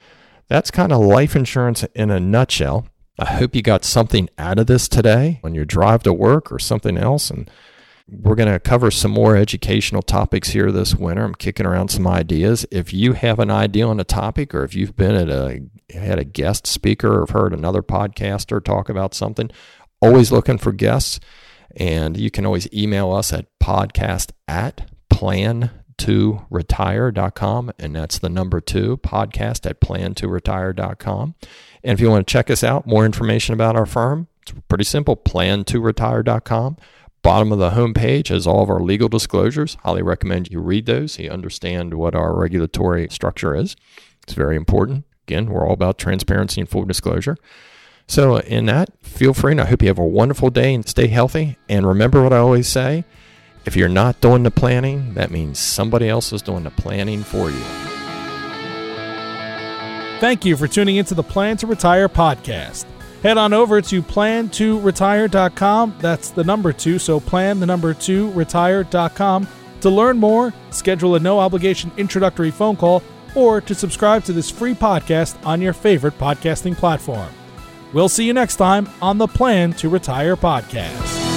that's 0.48 0.70
kind 0.70 0.92
of 0.92 1.00
life 1.00 1.36
insurance 1.36 1.84
in 1.94 2.10
a 2.10 2.20
nutshell. 2.20 2.86
I 3.18 3.26
hope 3.26 3.54
you 3.56 3.62
got 3.62 3.84
something 3.84 4.28
out 4.38 4.58
of 4.58 4.66
this 4.66 4.88
today 4.88 5.38
when 5.40 5.54
you 5.54 5.64
drive 5.64 6.02
to 6.04 6.12
work 6.12 6.52
or 6.52 6.58
something 6.58 6.96
else. 6.96 7.30
And 7.30 7.50
we're 8.06 8.36
going 8.36 8.50
to 8.50 8.60
cover 8.60 8.90
some 8.90 9.10
more 9.10 9.36
educational 9.36 10.02
topics 10.02 10.50
here 10.50 10.70
this 10.70 10.94
winter. 10.94 11.24
I'm 11.24 11.34
kicking 11.34 11.66
around 11.66 11.88
some 11.88 12.06
ideas. 12.06 12.64
If 12.70 12.92
you 12.92 13.14
have 13.14 13.38
an 13.38 13.50
idea 13.50 13.86
on 13.86 14.00
a 14.00 14.04
topic, 14.04 14.54
or 14.54 14.62
if 14.62 14.74
you've 14.74 14.96
been 14.96 15.14
at 15.14 15.28
a 15.28 15.62
had 15.92 16.18
a 16.18 16.24
guest 16.24 16.66
speaker 16.66 17.22
or 17.22 17.26
heard 17.26 17.52
another 17.52 17.82
podcaster 17.82 18.62
talk 18.62 18.88
about 18.88 19.14
something, 19.14 19.50
always 20.00 20.30
looking 20.30 20.58
for 20.58 20.72
guests. 20.72 21.18
And 21.76 22.16
you 22.16 22.30
can 22.30 22.46
always 22.46 22.72
email 22.72 23.12
us 23.12 23.32
at 23.32 23.46
podcast 23.58 24.30
at 24.46 24.90
plan 25.10 25.70
to 25.98 26.46
retire.com 26.48 27.72
and 27.78 27.96
that's 27.96 28.18
the 28.18 28.28
number 28.28 28.60
two 28.60 28.96
podcast 28.98 29.68
at 29.68 29.80
plan2retire.com 29.80 31.34
and 31.82 31.92
if 31.92 32.00
you 32.00 32.10
want 32.10 32.26
to 32.26 32.32
check 32.32 32.50
us 32.50 32.64
out 32.64 32.86
more 32.86 33.04
information 33.04 33.54
about 33.54 33.76
our 33.76 33.86
firm 33.86 34.28
it's 34.42 34.52
pretty 34.68 34.84
simple 34.84 35.16
plan2retire.com 35.16 36.76
Bottom 37.22 37.52
of 37.52 37.58
the 37.58 37.70
homepage 37.70 38.28
has 38.28 38.46
all 38.46 38.62
of 38.62 38.70
our 38.70 38.80
legal 38.80 39.08
disclosures. 39.08 39.76
Highly 39.82 40.02
recommend 40.02 40.50
you 40.50 40.60
read 40.60 40.86
those 40.86 41.12
so 41.12 41.22
you 41.22 41.30
understand 41.30 41.94
what 41.94 42.14
our 42.14 42.34
regulatory 42.34 43.08
structure 43.10 43.54
is. 43.54 43.76
It's 44.22 44.34
very 44.34 44.56
important. 44.56 45.04
Again, 45.26 45.50
we're 45.50 45.66
all 45.66 45.74
about 45.74 45.98
transparency 45.98 46.60
and 46.60 46.70
full 46.70 46.84
disclosure. 46.84 47.36
So, 48.06 48.38
in 48.38 48.66
that, 48.66 48.88
feel 49.02 49.34
free, 49.34 49.52
and 49.52 49.60
I 49.60 49.66
hope 49.66 49.82
you 49.82 49.88
have 49.88 49.98
a 49.98 50.06
wonderful 50.06 50.48
day 50.48 50.72
and 50.72 50.88
stay 50.88 51.08
healthy. 51.08 51.58
And 51.68 51.86
remember 51.86 52.22
what 52.22 52.32
I 52.32 52.38
always 52.38 52.68
say 52.68 53.04
if 53.66 53.76
you're 53.76 53.88
not 53.88 54.22
doing 54.22 54.44
the 54.44 54.50
planning, 54.50 55.12
that 55.14 55.30
means 55.30 55.58
somebody 55.58 56.08
else 56.08 56.32
is 56.32 56.40
doing 56.40 56.62
the 56.62 56.70
planning 56.70 57.22
for 57.22 57.50
you. 57.50 57.97
Thank 60.20 60.44
you 60.44 60.56
for 60.56 60.66
tuning 60.66 60.96
into 60.96 61.14
the 61.14 61.22
Plan 61.22 61.56
to 61.58 61.66
Retire 61.66 62.08
podcast. 62.08 62.86
Head 63.22 63.38
on 63.38 63.52
over 63.52 63.80
to 63.80 64.02
plan2retire.com. 64.02 65.94
That's 65.98 66.30
the 66.30 66.44
number 66.44 66.72
two, 66.72 66.98
so 66.98 67.20
plan 67.20 67.60
the 67.60 67.66
number 67.66 67.94
two 67.94 68.30
retire.com 68.32 69.48
to 69.80 69.90
learn 69.90 70.18
more, 70.18 70.52
schedule 70.70 71.14
a 71.14 71.20
no 71.20 71.38
obligation 71.38 71.92
introductory 71.96 72.50
phone 72.50 72.76
call, 72.76 73.02
or 73.34 73.60
to 73.60 73.74
subscribe 73.74 74.24
to 74.24 74.32
this 74.32 74.50
free 74.50 74.74
podcast 74.74 75.44
on 75.46 75.60
your 75.60 75.72
favorite 75.72 76.18
podcasting 76.18 76.76
platform. 76.76 77.28
We'll 77.92 78.08
see 78.08 78.24
you 78.24 78.32
next 78.32 78.56
time 78.56 78.88
on 79.00 79.18
the 79.18 79.28
Plan 79.28 79.72
to 79.74 79.88
Retire 79.88 80.36
podcast. 80.36 81.27